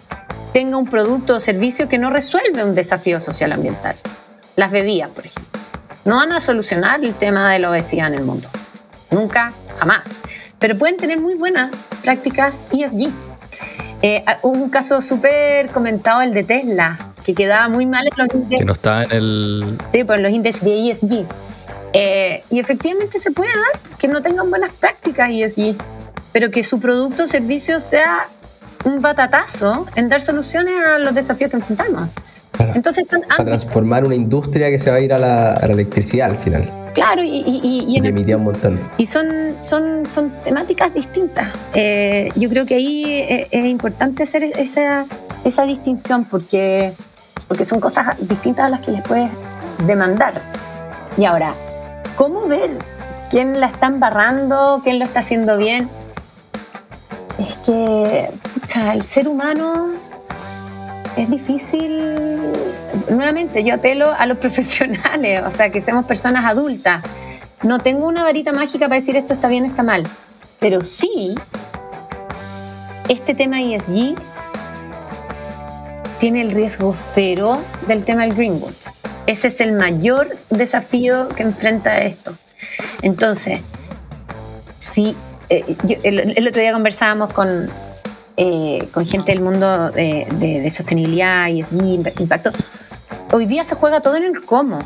[0.53, 3.95] tenga un producto o servicio que no resuelve un desafío social ambiental.
[4.55, 5.59] Las bebidas, por ejemplo.
[6.05, 8.49] No van a solucionar el tema de la obesidad en el mundo.
[9.11, 10.07] Nunca, jamás.
[10.57, 11.71] Pero pueden tener muy buenas
[12.01, 13.09] prácticas ESG.
[14.01, 18.33] Eh, hubo un caso súper comentado, el de Tesla, que quedaba muy mal en los
[18.33, 18.59] índices.
[18.59, 19.77] Que no está en el.
[19.91, 21.25] Sí, pues en los índices de ESG.
[21.93, 25.75] Eh, y efectivamente se puede dar que no tengan buenas prácticas ESG
[26.31, 28.27] pero que su producto o servicio sea
[28.85, 32.09] un batatazo en dar soluciones a los desafíos que enfrentamos.
[32.75, 36.37] Entonces son para transformar una industria que se va a ir a la, electricidad al
[36.37, 36.69] final.
[36.93, 38.79] Claro, y, y, y, emitía un montón.
[38.97, 39.27] Y son,
[39.61, 41.53] son, son temáticas distintas.
[41.73, 45.05] Eh, yo creo que ahí es, es, importante hacer esa,
[45.45, 46.91] esa distinción porque,
[47.47, 49.29] porque son cosas distintas a las que les puedes
[49.87, 50.33] demandar.
[51.17, 51.53] Y ahora,
[52.17, 52.71] ¿cómo ver
[53.29, 55.87] quién la está embarrando, quién lo está haciendo bien?
[57.69, 58.27] Que
[58.93, 59.91] el ser humano
[61.15, 62.41] es difícil.
[63.11, 67.03] Nuevamente, yo apelo a los profesionales, o sea, que seamos personas adultas.
[67.61, 70.03] No tengo una varita mágica para decir esto está bien, está mal,
[70.59, 71.35] pero sí,
[73.07, 74.15] este tema ESG
[76.19, 78.73] tiene el riesgo cero del tema del Greenwood.
[79.27, 82.33] Ese es el mayor desafío que enfrenta esto.
[83.03, 83.59] Entonces,
[84.79, 85.15] si
[85.49, 87.69] eh, el, otro día conversábamos con,
[88.37, 91.65] eh, con gente del mundo de, sostenibilidad y
[92.19, 92.51] impacto.
[93.31, 94.79] Hoy día se juega todo en el cómo.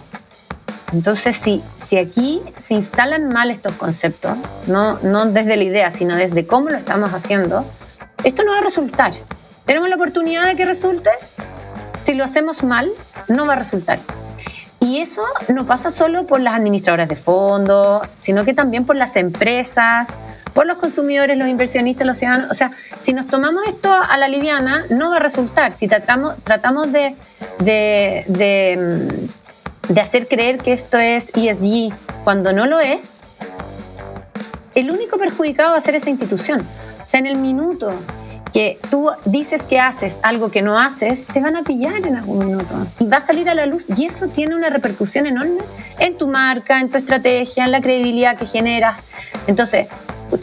[0.91, 4.37] Entonces, si, si aquí se instalan mal estos conceptos,
[4.67, 7.65] no, no desde la idea, sino desde cómo lo estamos haciendo,
[8.23, 9.13] esto no va a resultar.
[9.65, 11.09] Tenemos la oportunidad de que resulte.
[12.05, 12.89] Si lo hacemos mal,
[13.27, 13.99] no va a resultar.
[14.79, 19.15] Y eso no pasa solo por las administradoras de fondos, sino que también por las
[19.15, 20.09] empresas,
[20.53, 22.51] por los consumidores, los inversionistas, los ciudadanos.
[22.51, 25.73] O sea, si nos tomamos esto a la liviana, no va a resultar.
[25.73, 27.15] Si tratamos, tratamos de,
[27.59, 28.25] de,
[29.89, 31.93] de, hacer creer que esto es ESG
[32.23, 32.99] cuando no lo es,
[34.75, 36.61] el único perjudicado va a ser esa institución.
[36.61, 37.93] O sea, en el minuto
[38.53, 42.45] que tú dices que haces algo que no haces, te van a pillar en algún
[42.45, 45.61] minuto y va a salir a la luz y eso tiene una repercusión enorme
[45.99, 48.99] en tu marca, en tu estrategia, en la credibilidad que generas.
[49.47, 49.87] Entonces,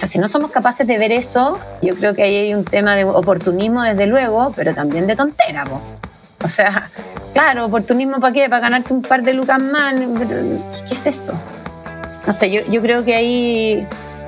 [0.06, 3.04] si no somos capaces de ver eso, yo creo que ahí hay un tema de
[3.04, 5.64] oportunismo, desde luego, pero también de tontera.
[6.42, 6.88] O sea,
[7.32, 9.94] claro, oportunismo para qué, para ganarte un par de lucas más.
[9.94, 11.32] ¿Qué es eso?
[12.26, 13.86] No sé, yo, yo creo que ahí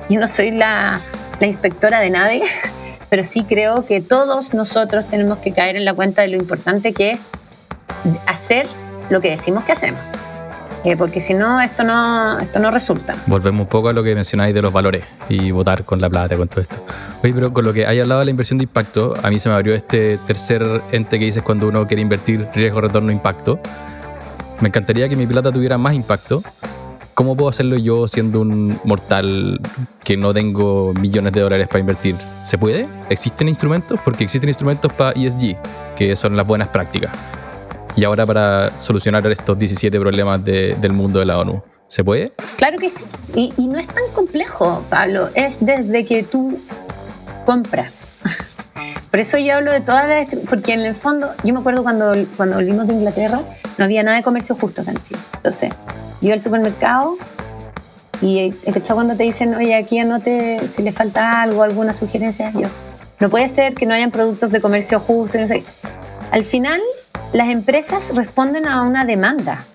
[0.09, 1.01] yo no soy la,
[1.39, 2.41] la inspectora de nadie,
[3.13, 6.93] pero sí creo que todos nosotros tenemos que caer en la cuenta de lo importante
[6.93, 7.19] que es
[8.25, 8.65] hacer
[9.11, 9.99] lo que decimos que hacemos.
[10.83, 13.13] Eh, porque si no esto, no, esto no resulta.
[13.27, 16.35] Volvemos un poco a lo que mencionáis de los valores y votar con la plata,
[16.35, 16.77] con todo esto.
[17.23, 19.47] Oye, pero con lo que hay hablado de la inversión de impacto, a mí se
[19.47, 23.59] me abrió este tercer ente que dices cuando uno quiere invertir riesgo, retorno, impacto.
[24.59, 26.41] Me encantaría que mi plata tuviera más impacto.
[27.13, 29.59] ¿Cómo puedo hacerlo yo siendo un mortal
[30.03, 32.15] que no tengo millones de dólares para invertir?
[32.43, 32.87] ¿Se puede?
[33.09, 33.99] ¿Existen instrumentos?
[34.03, 35.57] Porque existen instrumentos para ESG,
[35.95, 37.11] que son las buenas prácticas
[37.95, 41.61] y ahora para solucionar estos 17 problemas del mundo de la ONU.
[41.87, 42.33] ¿Se puede?
[42.57, 43.05] Claro que sí.
[43.35, 45.29] Y, no es tan complejo, Pablo.
[45.35, 46.59] Es desde que tú
[47.45, 48.13] compras.
[49.11, 50.35] Por eso yo hablo de todas las...
[50.49, 53.41] Porque en el fondo, yo me acuerdo cuando, cuando volvimos de Inglaterra,
[53.77, 54.97] no había nada de comercio justo acá en
[55.35, 55.71] Entonces,
[56.27, 57.17] yo al supermercado
[58.21, 58.55] y es
[58.87, 62.51] cuando te dicen, oye, aquí anote si le falta algo, alguna sugerencia.
[62.51, 62.67] Yo,
[63.19, 65.63] no puede ser que no hayan productos de comercio justo y no sé.
[66.31, 66.79] Al final,
[67.33, 69.65] las empresas responden a una demanda.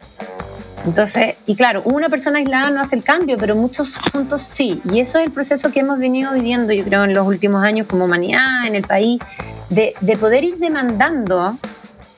[0.87, 4.81] Entonces, y claro, una persona aislada no hace el cambio, pero muchos juntos sí.
[4.91, 7.87] Y eso es el proceso que hemos venido viviendo, yo creo, en los últimos años
[7.87, 9.21] como humanidad, en el país,
[9.69, 11.59] de, de poder ir demandando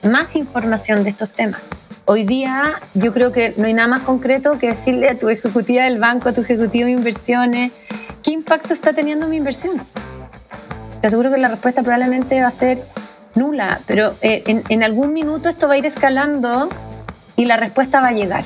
[0.05, 1.61] más información de estos temas.
[2.13, 5.85] Hoy día yo creo que no hay nada más concreto que decirle a tu ejecutiva
[5.85, 7.71] del banco, a tu ejecutivo de inversiones,
[8.25, 9.81] ¿qué impacto está teniendo mi inversión?
[11.01, 12.83] Te aseguro que la respuesta probablemente va a ser
[13.37, 16.69] nula, pero eh, en, algún minuto esto va a ir escalando
[17.37, 18.43] y la respuesta va a llegar.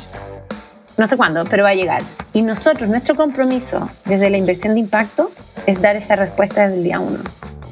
[0.99, 2.03] No sé cuándo, pero va a llegar.
[2.35, 5.31] Y nosotros, nuestro compromiso desde la inversión de impacto
[5.65, 7.19] es dar esa respuesta desde el día uno.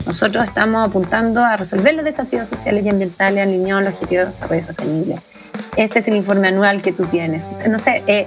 [0.07, 4.33] Nosotros estamos apuntando a resolver los desafíos sociales y ambientales alineados a los objetivos de
[4.33, 5.19] desarrollo sostenible.
[5.77, 7.47] Este es el informe anual que tú tienes.
[7.67, 8.27] No sé, eh,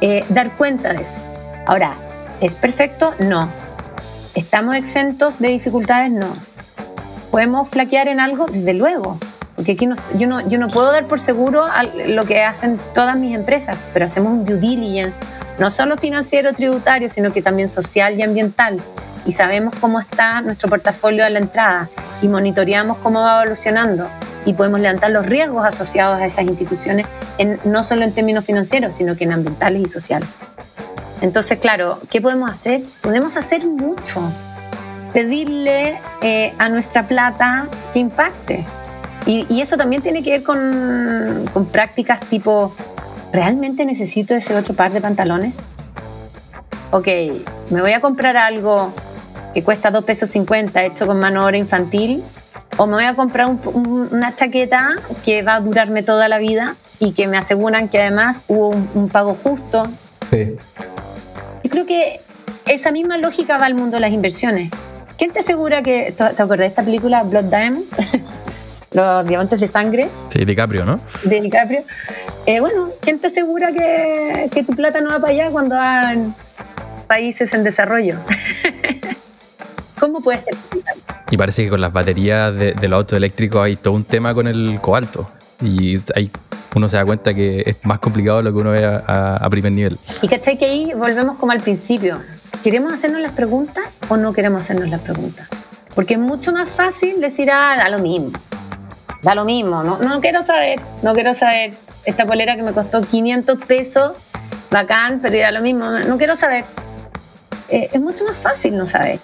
[0.00, 1.20] eh, dar cuenta de eso.
[1.64, 1.94] Ahora,
[2.40, 3.14] ¿es perfecto?
[3.20, 3.48] No.
[4.34, 6.10] ¿Estamos exentos de dificultades?
[6.10, 6.26] No
[7.30, 8.46] ¿Podemos flaquear en algo?
[8.46, 9.16] Desde luego.
[9.54, 9.88] Porque aquí
[10.18, 11.66] yo, no, yo no puedo dar por seguro
[12.08, 15.16] lo que hacen todas mis empresas, pero hacemos un due diligence,
[15.58, 18.80] no solo financiero, tributario, sino que también social y ambiental.
[19.24, 21.88] Y sabemos cómo está nuestro portafolio a la entrada
[22.22, 24.08] y monitoreamos cómo va evolucionando
[24.46, 27.04] y podemos levantar los riesgos asociados a esas instituciones,
[27.36, 30.28] en, no solo en términos financieros, sino que en ambientales y sociales.
[31.20, 32.82] Entonces, claro, ¿qué podemos hacer?
[33.02, 34.22] Podemos hacer mucho
[35.12, 38.64] pedirle eh, a nuestra plata que impacte.
[39.26, 42.72] Y, eso también tiene que ver con, con, prácticas tipo,
[43.32, 45.52] ¿realmente necesito ese otro par de pantalones?
[46.92, 47.08] Ok,
[47.70, 48.92] me voy a comprar algo
[49.52, 52.22] que cuesta 2 pesos 50 hecho con mano obra infantil
[52.76, 57.12] o me voy a comprar una chaqueta que va a durarme toda la vida y
[57.12, 59.86] que me aseguran que además hubo un, pago justo.
[60.30, 60.56] Sí.
[61.64, 62.20] Yo creo que
[62.66, 64.70] esa misma lógica va al mundo de las inversiones.
[65.18, 66.12] ¿Quién te asegura que.
[66.16, 67.88] ¿Te acuerdas de esta película Blood Diamonds?
[68.92, 70.08] Los diamantes de sangre.
[70.28, 71.00] Sí, DiCaprio, ¿no?
[71.24, 71.82] De DiCaprio.
[72.46, 76.34] Eh, bueno, ¿quién te asegura que, que, tu plata no va para allá cuando van
[77.06, 78.16] países en desarrollo?
[79.98, 80.54] ¿Cómo puede ser?
[81.30, 84.34] Y parece que con las baterías de, de los autos eléctricos hay todo un tema
[84.34, 85.30] con el cobalto.
[85.60, 86.30] Y hay
[86.76, 89.50] uno se da cuenta que es más complicado de lo que uno ve a, a,
[89.50, 89.98] primer nivel.
[90.20, 92.20] Y que que ahí volvemos como al principio.
[92.62, 95.48] ¿Queremos hacernos las preguntas o no queremos hacernos las preguntas?
[95.94, 98.30] Porque es mucho más fácil decir, ah, da lo mismo.
[99.22, 101.72] Da lo mismo, no, no quiero saber, no quiero saber.
[102.04, 104.12] Esta polera que me costó 500 pesos,
[104.70, 106.64] bacán, pero da lo mismo, no quiero saber.
[107.70, 109.18] Eh, es mucho más fácil no saber.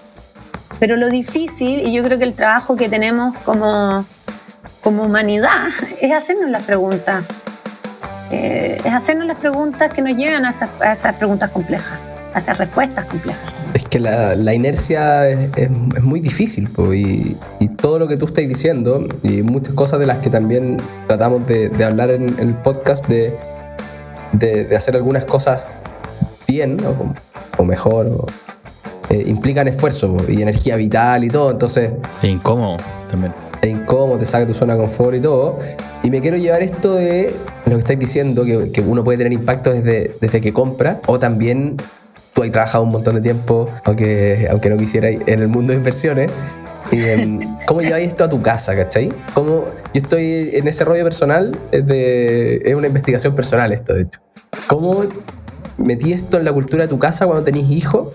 [0.82, 4.04] Pero lo difícil, y yo creo que el trabajo que tenemos como,
[4.82, 5.68] como humanidad,
[6.00, 7.24] es hacernos las preguntas.
[8.32, 12.00] Eh, es hacernos las preguntas que nos llevan a esas preguntas complejas
[12.34, 13.42] hacer respuestas complejas.
[13.74, 15.70] Es que la, inercia es,
[16.02, 17.36] muy difícil y,
[17.76, 21.70] todo lo que tú estás diciendo y muchas cosas de las que también tratamos de,
[21.84, 23.32] hablar en, el podcast de,
[24.32, 25.62] de, hacer algunas cosas
[26.48, 26.78] bien
[27.58, 28.26] o, mejor
[29.12, 31.92] eh, implican esfuerzo y energía vital y todo, entonces...
[32.22, 32.78] E incómodo
[33.10, 33.34] también.
[33.60, 35.58] E incómodo, te saca tu zona de confort y todo.
[36.02, 37.30] Y me quiero llevar esto de
[37.66, 41.18] lo que estáis diciendo, que, que uno puede tener impacto desde, desde que compra o
[41.18, 41.76] también
[42.32, 45.78] tú has trabajado un montón de tiempo, aunque, aunque no quisiera en el mundo de
[45.78, 46.30] inversiones.
[46.90, 49.12] Em, ¿Cómo lleváis esto a tu casa, cachai?
[49.34, 54.02] ¿Cómo, yo estoy en ese rollo personal, es, de, es una investigación personal esto, de
[54.02, 54.20] hecho.
[54.68, 55.04] ¿Cómo
[55.76, 58.08] metí esto en la cultura de tu casa cuando tenéis hijos?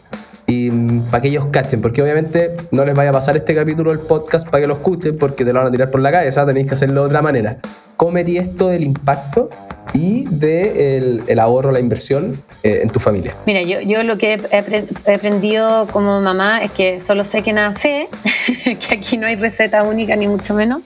[0.50, 0.72] Y
[1.12, 4.48] para que ellos cachen, porque obviamente no les vaya a pasar este capítulo del podcast
[4.48, 6.74] para que lo escuchen, porque te lo van a tirar por la cabeza, tenéis que
[6.74, 7.58] hacerlo de otra manera.
[7.98, 9.50] ¿Cómo metí esto del impacto
[9.94, 13.36] y del de ahorro, la inversión eh, en tu familia?
[13.46, 17.74] Mira, yo, yo lo que he, aprendido como mamá es que solo sé que nada
[17.74, 18.08] sé,
[18.64, 20.82] que aquí no hay receta única ni mucho menos.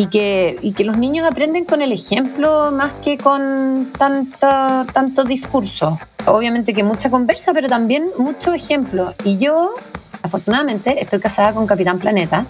[0.00, 5.24] Y que, y que los niños aprenden con el ejemplo más que con tanta, tanto
[5.24, 9.14] discurso obviamente que mucha conversa, pero también mucho ejemplo.
[9.24, 9.74] Y yo,
[10.22, 12.44] afortunadamente, estoy casada con Capitán Planeta.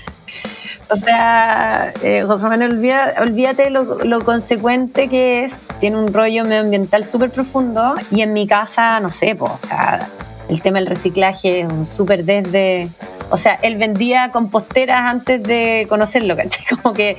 [0.90, 2.72] o sea, eh, José Manuel,
[3.20, 5.52] olvídate lo, lo, consecuente que es.
[5.80, 7.94] Tiene un rollo medioambiental súper profundo.
[8.10, 10.06] Y en mi casa, no sé, pues, o sea,
[10.48, 12.88] el tema del reciclaje es súper desde.
[13.30, 16.64] O sea, él vendía composteras antes de conocerlo, ¿cachai?
[16.82, 17.16] Como que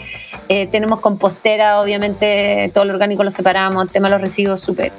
[0.49, 4.91] eh, tenemos compostera, obviamente todo lo orgánico lo separamos, el tema de los residuos súper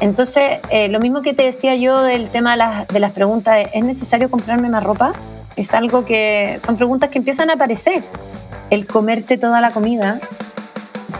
[0.00, 4.30] entonces, eh, lo mismo que te decía yo del tema de las, preguntas, ¿es necesario
[4.30, 5.12] comprarme más ropa?
[5.56, 8.02] Es algo que son preguntas que empiezan a aparecer.
[8.70, 10.18] El comerte toda la comida,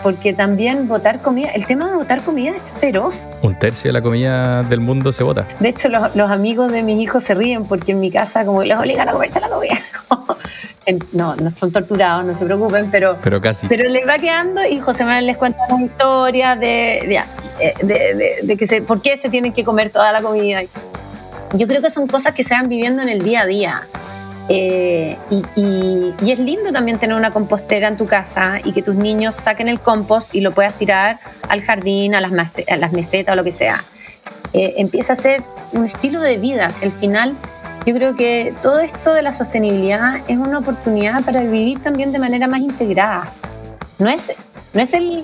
[0.02, 3.24] porque también votar comida, el tema de votar comida es feroz.
[3.42, 5.46] Un tercio de la comida del mundo se vota.
[5.58, 8.78] De hecho, los, amigos de mis hijos se ríen porque en mi casa como les
[8.78, 9.78] obligan a comerse la comida.
[11.12, 13.66] no, no son torturados, no se preocupen, pero, pero casi.
[13.66, 17.20] Pero les va quedando y José Manuel les cuenta una historia de,
[17.82, 20.60] de, de, que se, por qué se tienen que comer toda la comida.
[21.54, 23.82] Yo creo que son cosas que se van viviendo en el día a día.
[24.52, 28.96] Eh, y, y, es lindo también tener una compostera en tu casa y que tus
[28.96, 32.32] niños saquen el compost y lo puedas tirar al jardín, a las,
[32.68, 33.84] a las mesetas o lo que sea.
[34.52, 36.68] Eh, empieza a ser un estilo de vida.
[36.70, 37.36] Si al final
[37.86, 42.18] yo creo que todo esto de la sostenibilidad es una oportunidad para vivir también de
[42.18, 43.30] manera más integrada.
[44.00, 44.32] No es,
[44.74, 45.22] no es el,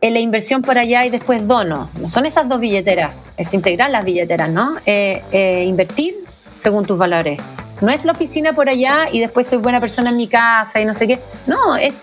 [0.00, 1.90] la inversión por allá y después dono.
[2.00, 3.16] No son esas dos billeteras.
[3.36, 4.76] Es integrar las billeteras, ¿no?
[4.86, 6.14] Eh, eh, invertir
[6.60, 7.40] según tus valores.
[7.80, 10.84] No es la oficina por allá y después soy buena persona en mi casa y
[10.84, 11.18] no sé qué.
[11.46, 12.00] No, es,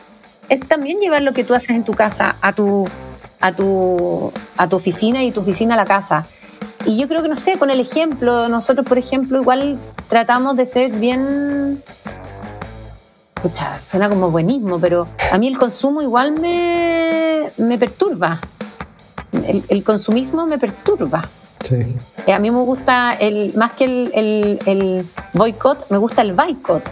[0.49, 2.85] es también llevar lo que tú haces en tu casa a tu,
[3.41, 6.25] a tu, a tu oficina y tu oficina a la casa.
[6.85, 10.65] Y yo creo que, no sé, con el ejemplo, nosotros, por ejemplo, igual tratamos de
[10.65, 11.83] ser bien...
[13.35, 18.39] Escucha, suena como buenismo, pero a mí el consumo igual me, me perturba.
[19.69, 21.21] El, consumismo me perturba.
[21.67, 21.85] Sí.
[22.27, 26.33] Eh, a mí me gusta, el, más que el, el, el boicot, me gusta el
[26.33, 26.83] boicot,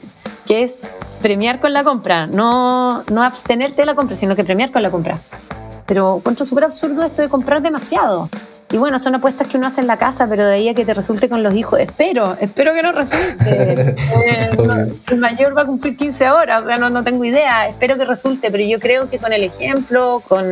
[0.46, 0.78] que es
[1.20, 4.90] premiar con la compra, no, no abstenerte de la compra, sino que premiar con la
[4.90, 5.18] compra.
[5.86, 8.30] Pero encuentro súper absurdo esto de comprar demasiado.
[8.70, 10.86] Y bueno, son apuestas que uno hace en la casa, pero de ahí a que
[10.86, 13.94] te resulte con los hijos, espero, espero que no resulte.
[14.24, 14.50] Eh,
[15.10, 18.04] el mayor va a cumplir 15 horas, o sea, no, no tengo idea, espero que
[18.04, 20.48] resulte, pero yo creo que con el ejemplo, con,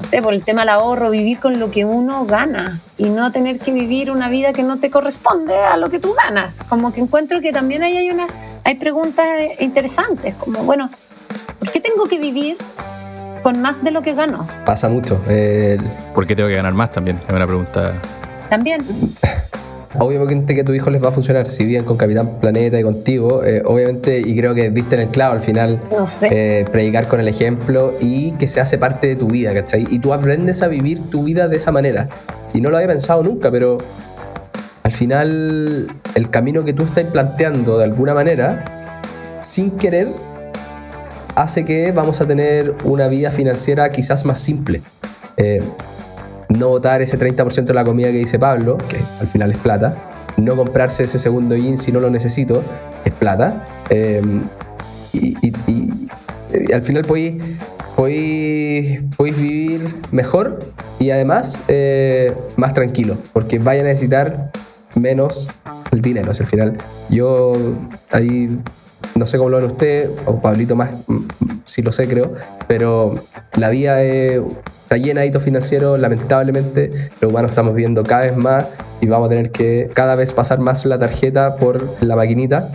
[0.00, 3.30] no sé, por el tema del ahorro, vivir con lo que uno gana y no
[3.32, 6.54] tener que vivir una vida que no te corresponde a lo que tú ganas.
[6.68, 8.26] Como que encuentro que también ahí hay, una,
[8.64, 9.26] hay preguntas
[9.60, 10.90] interesantes, como, bueno,
[11.58, 12.56] ¿por qué tengo que vivir
[13.42, 14.46] con más de lo que gano.
[14.64, 15.20] Pasa mucho.
[15.28, 15.78] Eh,
[16.14, 17.18] ¿Por qué tengo que ganar más también?
[17.26, 17.92] Es una pregunta.
[18.48, 18.84] También.
[19.98, 22.82] Obviamente que a tu hijo les va a funcionar si viven con Capitán Planeta y
[22.84, 26.28] contigo, eh, obviamente, y creo que viste en el clavo al final, no sé.
[26.30, 29.86] eh, predicar con el ejemplo y que se hace parte de tu vida, ¿cachai?
[29.90, 32.08] Y tú aprendes a vivir tu vida de esa manera.
[32.54, 33.78] Y no lo había pensado nunca, pero
[34.84, 38.64] al final el camino que tú estás planteando de alguna manera,
[39.40, 40.06] sin querer,
[41.34, 44.82] hace que vamos a tener una vida financiera quizás más simple.
[45.36, 45.62] Eh,
[46.50, 49.94] no votar ese 30% de la comida que dice Pablo, que al final es plata.
[50.36, 52.62] No comprarse ese segundo jean si no lo necesito,
[53.04, 53.64] es plata.
[53.88, 54.40] Eh,
[55.12, 55.52] y,
[56.74, 57.42] al final podéis,
[57.96, 64.50] podéis, vivir mejor y además eh, más tranquilo, porque vaya a necesitar
[64.94, 65.48] menos
[65.92, 66.30] el dinero.
[66.30, 66.76] al final,
[67.08, 67.52] yo
[68.10, 68.58] ahí
[69.14, 70.90] no sé cómo lo ven ustedes, o Pablito más,
[71.64, 72.34] sí lo sé creo,
[72.66, 73.14] pero
[73.56, 74.02] la vida
[74.90, 78.66] está llena de hitos financieros, lamentablemente los humanos estamos viendo cada vez más
[79.00, 82.68] y vamos a tener que cada vez pasar más la tarjeta por la maquinita.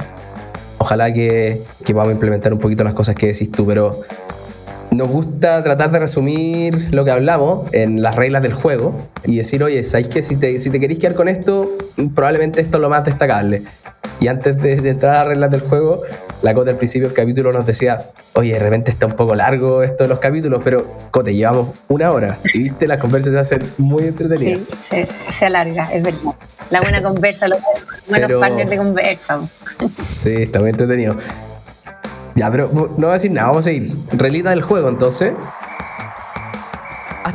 [0.77, 3.99] Ojalá que, que podamos implementar un poquito las cosas que decís tú, pero
[4.91, 9.61] nos gusta tratar de resumir lo que hablamos en las reglas del juego y decir,
[9.61, 11.69] oye, ¿sabéis que si te, si te queréis quedar con esto,
[12.15, 13.61] probablemente esto es lo más destacable?
[14.21, 16.01] Y antes de, entrar a las reglas del juego,
[16.41, 19.83] la Cote al principio del capítulo nos decía, oye, de repente está un poco largo
[19.83, 23.71] esto de los capítulos, pero Cote, llevamos una hora y viste, las conversaciones se hacen
[23.77, 24.61] muy entretenidas.
[24.81, 26.33] Sí, se, alarga, es verdad.
[26.69, 27.59] La buena conversa, los
[28.07, 29.39] buenos partners de conversa.
[30.11, 31.15] Sí, está muy entretenido.
[32.35, 33.91] Ya, pero no voy a decir nada, vamos a seguir.
[34.11, 35.33] Relita del juego, entonces.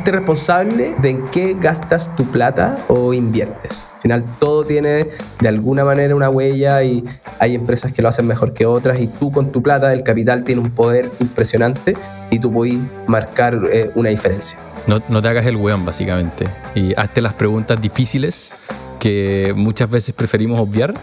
[0.01, 3.91] Hazte responsable de en qué gastas tu plata o inviertes.
[3.97, 5.05] Al final todo tiene
[5.39, 7.03] de alguna manera una huella y
[7.37, 10.43] hay empresas que lo hacen mejor que otras y tú con tu plata, el capital
[10.43, 11.95] tiene un poder impresionante
[12.31, 14.57] y tú podés marcar eh, una diferencia.
[14.87, 16.45] No, no te hagas el weón, básicamente.
[16.73, 18.53] Y hazte las preguntas difíciles
[18.99, 20.95] que muchas veces preferimos obviar.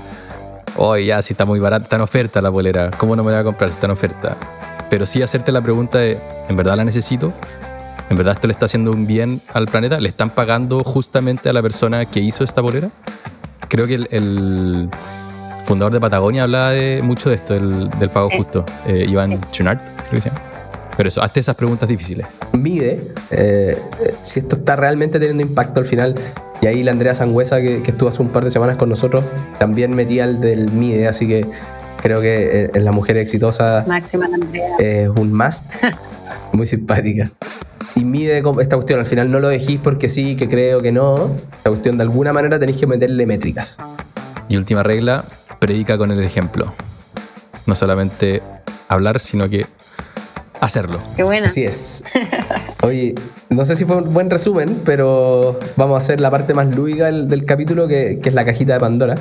[0.74, 3.36] Oye, ya, si está muy barata, está en oferta la bolera, ¿cómo no me la
[3.36, 4.36] voy a comprar si está en oferta?
[4.90, 6.18] Pero sí hacerte la pregunta de,
[6.48, 7.32] ¿en verdad la necesito?
[8.10, 10.00] ¿En verdad esto le está haciendo un bien al planeta?
[10.00, 12.90] ¿Le están pagando justamente a la persona que hizo esta bolera?
[13.68, 14.88] Creo que el, el
[15.64, 18.36] fundador de Patagonia hablaba de, mucho de esto, el, del pago Sí.
[18.38, 18.64] justo.
[18.86, 20.40] Eh, Iván Chunart, creo que se llama.
[20.96, 22.26] Pero eso, hazte esas preguntas difíciles.
[22.52, 23.00] mide
[23.30, 26.14] eh, eh, si esto está realmente teniendo impacto al final.
[26.60, 29.22] Y ahí la Andrea Sangüesa, que, que estuvo hace un par de semanas con nosotros,
[29.60, 31.46] también metía el del MIDE, así que
[32.02, 34.70] creo que eh, en la mujer exitosa Máxima Andrea.
[34.80, 35.74] es un must.
[36.52, 37.30] Muy simpática.
[37.98, 41.34] Y mide esta cuestión, al final no lo dejís porque sí, que creo que no.
[41.52, 43.78] Esta cuestión de alguna manera tenéis que meterle métricas.
[44.48, 45.24] Y última regla,
[45.58, 46.72] predica con el ejemplo.
[47.66, 48.40] No solamente
[48.86, 49.66] hablar, sino que
[50.60, 51.00] hacerlo.
[51.16, 51.46] Qué buena.
[51.46, 52.04] Así es.
[52.84, 53.16] Oye,
[53.48, 57.06] no sé si fue un buen resumen, pero vamos a hacer la parte más lúdica
[57.06, 59.16] del, del capítulo, que, que es la cajita de Pandora.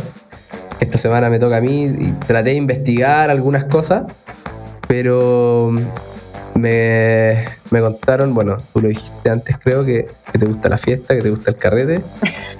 [0.79, 4.03] Esta semana me toca a mí y traté de investigar algunas cosas,
[4.87, 5.71] pero
[6.57, 11.15] me, me contaron, bueno, tú lo dijiste antes creo, que, que te gusta la fiesta,
[11.15, 12.01] que te gusta el carrete.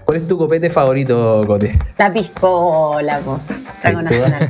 [0.06, 1.78] ¿Cuál es tu copete favorito, Cote?
[1.98, 3.40] La piscola, po.
[3.82, 4.48] Todas.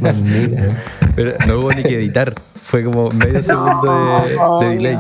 [1.15, 2.33] Pero no hubo ni que editar.
[2.63, 4.97] Fue como medio segundo de, delay.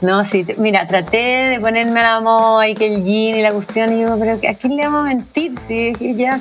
[0.00, 1.16] No, sí, mira, traté
[1.50, 4.32] de ponerme a la moda y que el jean y la cuestión, y digo, pero
[4.34, 5.58] ¿a quién le vamos a mentir?
[5.58, 6.40] Si es que ya,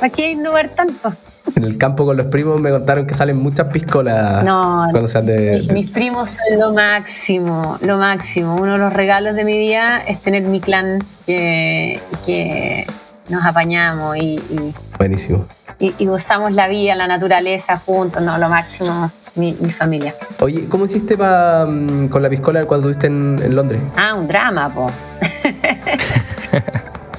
[0.00, 1.12] ¿para qué innovar tanto?
[1.56, 5.22] En el campo con los primos me contaron que salen muchas piscolas No, cuando se
[5.22, 8.56] de, mis, mis primos son lo máximo, lo máximo.
[8.56, 12.86] Uno de los regalos de mi vida es tener mi clan que, que
[13.28, 15.44] nos apañamos y, y- Buenísimo.
[15.78, 20.14] y- y gozamos la vida, la naturaleza juntos, no, lo máximo, mi, mi familia.
[20.40, 23.80] Oye, ¿cómo hiciste pa, mm, con la piscola cuando estuviste en, en Londres?
[23.96, 24.86] Ah, un drama, po.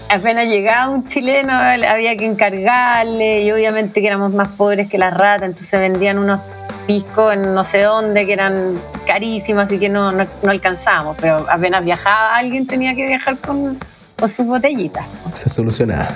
[0.09, 5.13] Apenas llegaba un chileno, había que encargarle, y obviamente que éramos más pobres que las
[5.13, 6.39] ratas, entonces vendían unos
[6.85, 11.45] piscos en no sé dónde que eran carísimos, así que no, no, no alcanzábamos, pero
[11.49, 13.79] apenas viajaba alguien tenía que viajar con,
[14.19, 15.05] con sus botellitas.
[15.33, 16.07] Se solucionaba.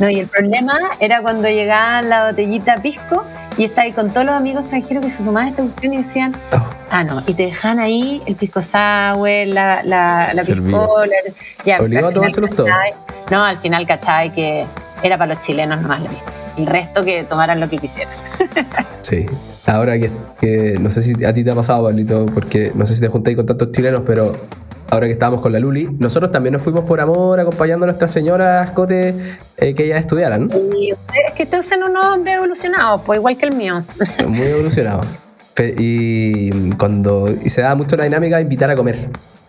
[0.00, 3.24] No, y el problema era cuando llegaba la botellita pisco
[3.58, 6.34] y estaba ahí con todos los amigos extranjeros que se tomaban esta cuestión y decían,
[6.52, 11.12] Oh, Ah, no, y te dejan ahí el pisco sour, la, la, la piscola.
[11.64, 12.70] Ya, Obligado a tomárselos todos.
[13.30, 14.32] No, al final, ¿cachai?
[14.32, 14.64] Que
[15.02, 16.24] era para los chilenos nomás la pisco.
[16.56, 18.12] El resto que tomaran lo que quisieran.
[19.02, 19.26] sí.
[19.66, 22.94] Ahora que, que no sé si a ti te ha pasado, Pablito, porque no sé
[22.94, 24.34] si te juntáis con tantos chilenos, pero
[24.90, 28.10] ahora que estábamos con la Luli, nosotros también nos fuimos por amor acompañando a nuestras
[28.10, 29.14] señoras Cote
[29.56, 30.50] eh, que ellas estudiaran.
[30.76, 33.82] Y es que ustedes son unos hombres evolucionados, pues igual que el mío.
[34.26, 35.00] Muy evolucionado.
[35.76, 38.96] Y cuando y se daba mucho la dinámica de invitar a comer.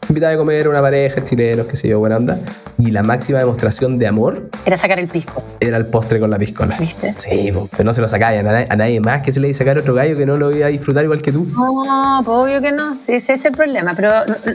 [0.09, 2.39] Invitar a comer una pareja, chilenos, qué sé yo, buena onda.
[2.79, 6.39] Y la máxima demostración de amor Era sacar el pisco, era el postre con la
[6.39, 6.75] piscola.
[6.79, 7.13] ¿viste?
[7.15, 9.47] Sí, po, pero no se lo sacáis a nadie, a nadie más que se le
[9.47, 11.45] dice sacar otro gallo que no lo iba a disfrutar igual que tú.
[11.45, 14.11] No, pues obvio que no, sí, ese es el problema, pero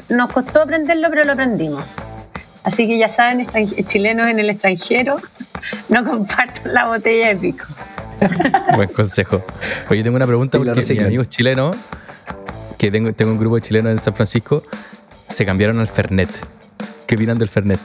[0.09, 1.85] nos costó aprenderlo, pero lo aprendimos.
[2.65, 3.47] Así que ya saben,
[3.87, 5.19] chilenos en el extranjero,
[5.89, 7.65] no compartan la botella de pico.
[8.75, 9.41] Buen consejo.
[9.89, 11.77] Oye, tengo una pregunta porque mis amigos chilenos,
[12.77, 14.65] que tengo, tengo un grupo de chilenos en San Francisco,
[15.35, 16.31] se cambiaron al Fernet.
[17.07, 17.81] ¿Qué opinan del Fernet?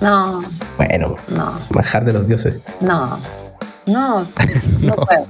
[0.00, 0.42] No,
[0.76, 2.62] Bueno, no, manjar de los dioses.
[2.80, 3.18] no,
[3.86, 4.26] no,
[4.80, 5.26] no puedo.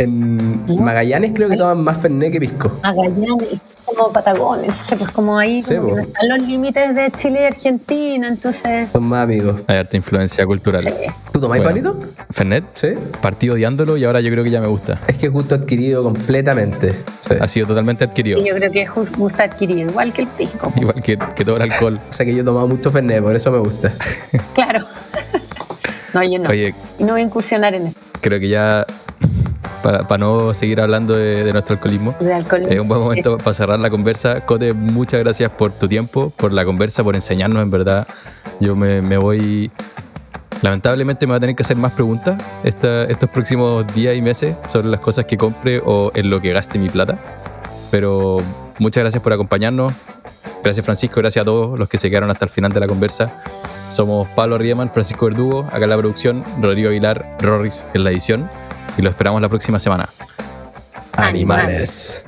[0.00, 2.70] En Magallanes creo que toman más Fernet que pisco.
[2.82, 7.10] Magallanes, es como Patagones, pues como ahí Sí, como que no están los límites de
[7.20, 8.88] Chile y Argentina, entonces...
[8.90, 9.60] Son más amigos.
[9.66, 10.84] Hay harta influencia cultural.
[10.84, 11.10] sí.
[11.32, 11.82] ¿Tú tomáis Bueno.
[11.92, 12.06] palito?
[12.30, 12.88] Fernet, Sí.
[13.20, 14.98] partí odiándolo y ahora yo creo que ya me gusta.
[15.06, 16.92] Es que es gusto adquirido completamente.
[17.18, 17.34] Sí.
[17.40, 18.38] Ha sido totalmente adquirido.
[18.40, 20.72] Y yo creo que es gusto adquirido, igual que el pisco.
[20.80, 22.00] Igual que, que todo el alcohol.
[22.08, 23.92] O sea que yo he tomado mucho Fernet, por eso me gusta.
[24.54, 24.86] Claro.
[26.12, 26.50] No, yo no.
[26.50, 28.84] Oye, Y no voy a incursionar en esto creo que ya,
[29.82, 32.62] para, para no seguir hablando de, de nuestro alcoholismo, de alcohol.
[32.68, 34.44] es un buen momento para cerrar la conversa.
[34.46, 38.06] Cote, muchas gracias por tu tiempo, por la conversa, por enseñarnos, en verdad.
[38.60, 39.70] Yo me, me voy...
[40.62, 44.54] Lamentablemente me voy a tener que hacer más preguntas esta- estos próximos días y meses
[44.66, 47.18] sobre las cosas que compre o en lo que gaste mi plata.
[47.90, 48.38] Pero
[48.78, 49.92] muchas gracias por acompañarnos.
[50.62, 53.32] Gracias Francisco, gracias a todos los que se quedaron hasta el final de la conversa.
[53.88, 58.50] Somos Pablo Riemann, Francisco Verdugo, acá en la producción, Rodrigo Aguilar, Rorris en la edición
[58.96, 60.08] y lo esperamos la próxima semana.
[61.12, 62.22] Animales.